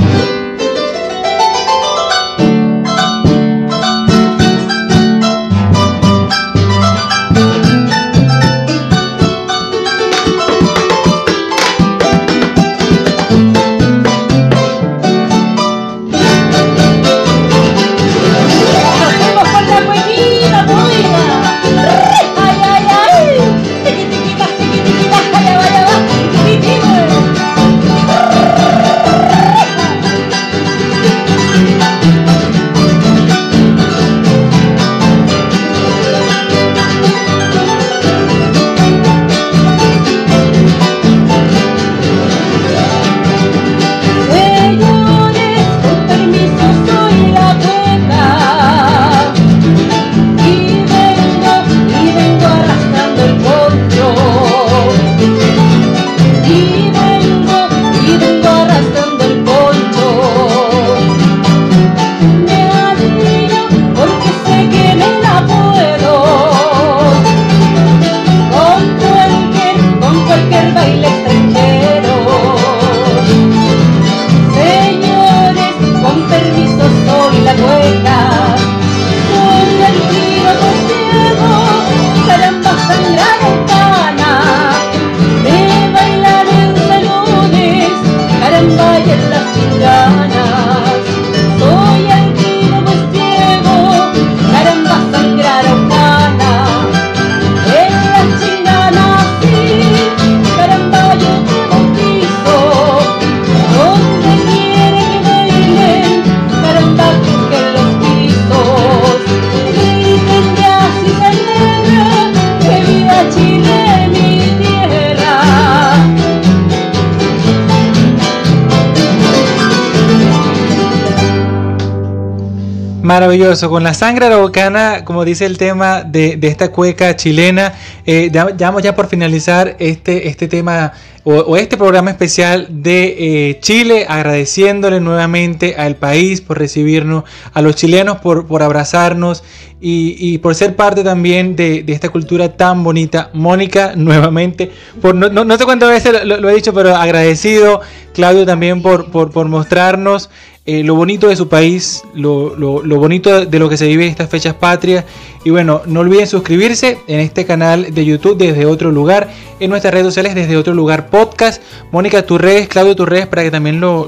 [123.41, 127.73] Con la sangre araucana, como dice el tema de, esta cueca chilena,
[128.05, 134.99] eh, ya por finalizar este, este tema o, este programa especial de eh, Chile, agradeciéndole
[134.99, 139.43] nuevamente al país por recibirnos, a los chilenos por, por abrazarnos
[139.83, 143.31] y, por ser parte también de, esta cultura tan bonita.
[143.33, 144.71] Mónica, nuevamente,
[145.01, 147.81] por, no, sé cuántas veces lo, he dicho, pero agradecido.
[148.13, 150.29] Claudio también por, por mostrarnos
[150.71, 154.29] eh, lo bonito de su país, lo, bonito de lo que se vive en estas
[154.29, 155.03] fechas patrias.
[155.43, 159.27] Y bueno, no olviden suscribirse en este canal de YouTube desde otro lugar,
[159.59, 161.61] en nuestras redes sociales desde otro lugar podcast.
[161.91, 164.07] Mónica, tus redes, Claudio, tus redes, para que también lo,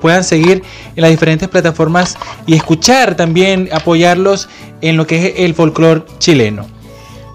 [0.00, 0.62] puedan seguir
[0.96, 4.48] en las diferentes plataformas y escuchar también, apoyarlos
[4.80, 6.64] en lo que es el folclore chileno.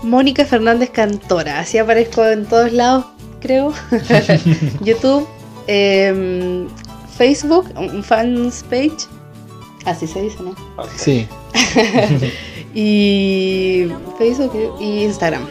[0.01, 3.05] Mónica Fernández Cantora, así aparezco en todos lados,
[3.39, 3.71] creo.
[4.81, 5.27] YouTube,
[5.67, 6.65] eh,
[7.17, 9.07] Facebook, un fans page.
[9.85, 10.55] Así se dice, ¿no?
[10.95, 11.27] Sí.
[12.73, 13.87] y
[14.17, 15.45] Facebook y Instagram.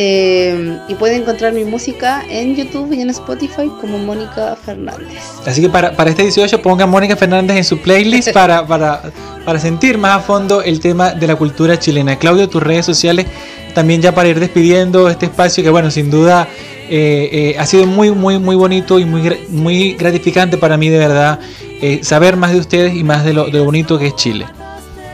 [0.00, 5.18] Eh, y pueden encontrar mi música en YouTube y en Spotify como Mónica Fernández.
[5.44, 9.02] Así que para, para este 18 pongan Mónica Fernández en su playlist para, para,
[9.44, 12.16] para sentir más a fondo el tema de la cultura chilena.
[12.16, 13.26] Claudio, tus redes sociales
[13.74, 16.48] también ya para ir despidiendo este espacio que bueno, sin duda
[16.90, 20.98] eh, eh, ha sido muy, muy, muy bonito y muy, muy gratificante para mí de
[20.98, 21.38] verdad
[21.80, 24.46] eh, saber más de ustedes y más de lo, de lo bonito que es Chile.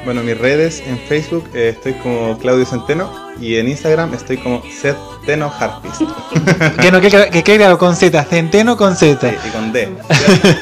[0.04, 5.50] Bueno, mis redes en Facebook estoy como Claudio Centeno y en Instagram estoy como Centeno
[5.58, 6.02] Harpist.
[6.80, 9.32] que no, que, que, con Z, Centeno con Z.
[9.32, 9.88] y con D.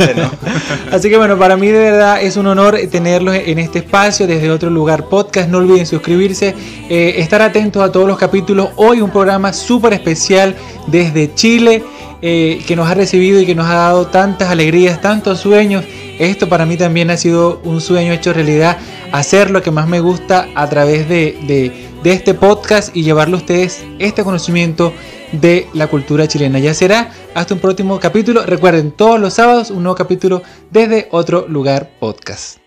[0.92, 4.48] Así que bueno, para mí de verdad es un honor tenerlos en este espacio desde
[4.48, 5.48] otro lugar podcast.
[5.48, 6.54] No olviden suscribirse,
[6.88, 8.68] eh, estar atentos a todos los capítulos.
[8.76, 10.54] Hoy un programa súper especial
[10.86, 11.82] desde Chile.
[12.24, 15.84] Eh, que nos ha recibido y que nos ha dado tantas alegrías, tantos sueños.
[16.20, 18.78] Esto para mí también ha sido un sueño hecho realidad,
[19.12, 23.84] hacer lo que más me gusta a través de, este podcast y llevarle a ustedes
[23.98, 24.92] este conocimiento
[25.30, 26.58] de la cultura chilena.
[26.58, 28.44] Ya será hasta un próximo capítulo.
[28.44, 32.58] Recuerden, todos los sábados un nuevo capítulo desde otro lugar podcast.